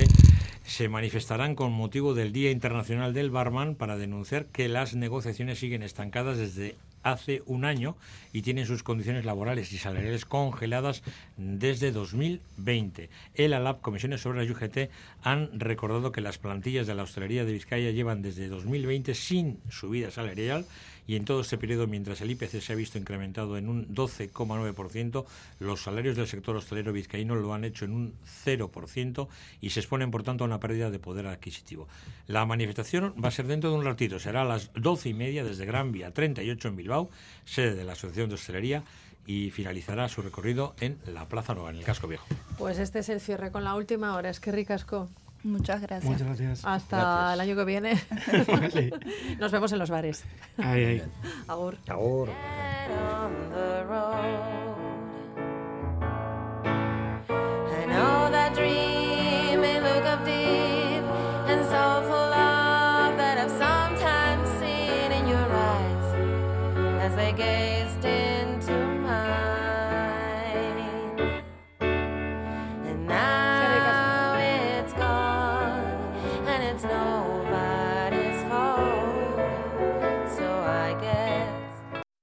se 0.69 0.87
manifestarán 0.87 1.55
con 1.55 1.71
motivo 1.71 2.13
del 2.13 2.31
Día 2.31 2.51
Internacional 2.51 3.11
del 3.11 3.31
Barman 3.31 3.73
para 3.73 3.97
denunciar 3.97 4.45
que 4.45 4.69
las 4.69 4.93
negociaciones 4.93 5.57
siguen 5.57 5.81
estancadas 5.81 6.37
desde 6.37 6.75
hace 7.01 7.41
un 7.47 7.65
año 7.65 7.95
y 8.33 8.43
tienen 8.43 8.67
sus 8.67 8.83
condiciones 8.83 9.25
laborales 9.25 9.73
y 9.73 9.79
salariales 9.79 10.25
congeladas 10.25 11.01
desde 11.37 11.91
2020. 11.91 13.09
El 13.33 13.53
ALAB, 13.53 13.81
Comisiones 13.81 14.23
Obreras 14.27 14.47
y 14.47 14.51
UGT 14.51 14.91
han 15.23 15.59
recordado 15.59 16.11
que 16.11 16.21
las 16.21 16.37
plantillas 16.37 16.85
de 16.85 16.93
la 16.93 17.03
hostelería 17.03 17.45
de 17.45 17.53
Vizcaya 17.53 17.89
llevan 17.89 18.21
desde 18.21 18.47
2020 18.47 19.15
sin 19.15 19.59
subida 19.69 20.11
salarial 20.11 20.65
y 21.09 21.15
en 21.15 21.25
todo 21.25 21.41
este 21.41 21.57
periodo, 21.57 21.87
mientras 21.87 22.21
el 22.21 22.29
IPC 22.29 22.61
se 22.61 22.71
ha 22.71 22.75
visto 22.75 22.99
incrementado 22.99 23.57
en 23.57 23.67
un 23.67 23.87
12,9%, 23.95 25.25
los 25.57 25.81
salarios 25.81 26.15
del 26.15 26.27
sector 26.27 26.55
hostelero 26.55 26.93
vizcaíno 26.93 27.33
lo 27.33 27.51
han 27.55 27.63
hecho 27.63 27.85
en 27.85 27.93
un 27.93 28.13
0% 28.45 29.27
y 29.59 29.71
se 29.71 29.79
exponen, 29.79 30.11
por 30.11 30.21
tanto, 30.21 30.43
a 30.43 30.47
una 30.47 30.59
pérdida 30.59 30.91
de 30.91 30.99
poder 30.99 31.25
adquisitivo. 31.25 31.87
La 32.27 32.45
manifestación 32.45 33.15
va 33.23 33.29
a 33.29 33.31
ser 33.31 33.47
dentro 33.47 33.71
de 33.71 33.77
un 33.77 33.85
ratito, 33.85 34.19
será 34.19 34.43
a 34.43 34.45
las 34.45 34.69
12 34.75 35.09
y 35.09 35.13
media 35.15 35.43
desde 35.43 35.65
Gran 35.65 35.91
Vía 35.91 36.13
38 36.13 36.67
en 36.67 36.75
Bilbao, 36.75 37.09
sede 37.43 37.73
de 37.73 37.85
la 37.85 37.93
Asociación 37.93 38.29
de 38.29 38.35
Hostelería, 38.35 38.83
y 39.25 39.49
finalizará 39.49 40.09
su 40.09 40.21
recorrido 40.21 40.75
en 40.79 40.99
la 41.07 41.25
Plaza 41.25 41.55
Nueva, 41.55 41.71
en 41.71 41.77
el 41.77 41.83
Casco 41.83 42.07
Viejo. 42.07 42.27
Pues 42.59 42.77
este 42.77 42.99
es 42.99 43.09
el 43.09 43.19
cierre 43.19 43.51
con 43.51 43.63
la 43.63 43.73
última 43.73 44.15
hora. 44.15 44.29
Es 44.29 44.39
que 44.39 44.51
ricasco. 44.51 45.09
Muchas 45.43 45.81
gracias. 45.81 46.03
Muchas 46.11 46.27
gracias. 46.27 46.65
Hasta 46.65 46.97
Gracias. 46.97 47.33
el 47.33 47.39
año 47.39 47.55
que 47.55 47.65
viene. 47.65 48.01
Vale. 48.47 48.93
Nos 49.39 49.51
vemos 49.51 49.71
en 49.71 49.79
los 49.79 49.89
bares. 49.89 50.25
Ay, 50.57 50.83
ay. 50.83 51.03
Agur. 51.47 51.77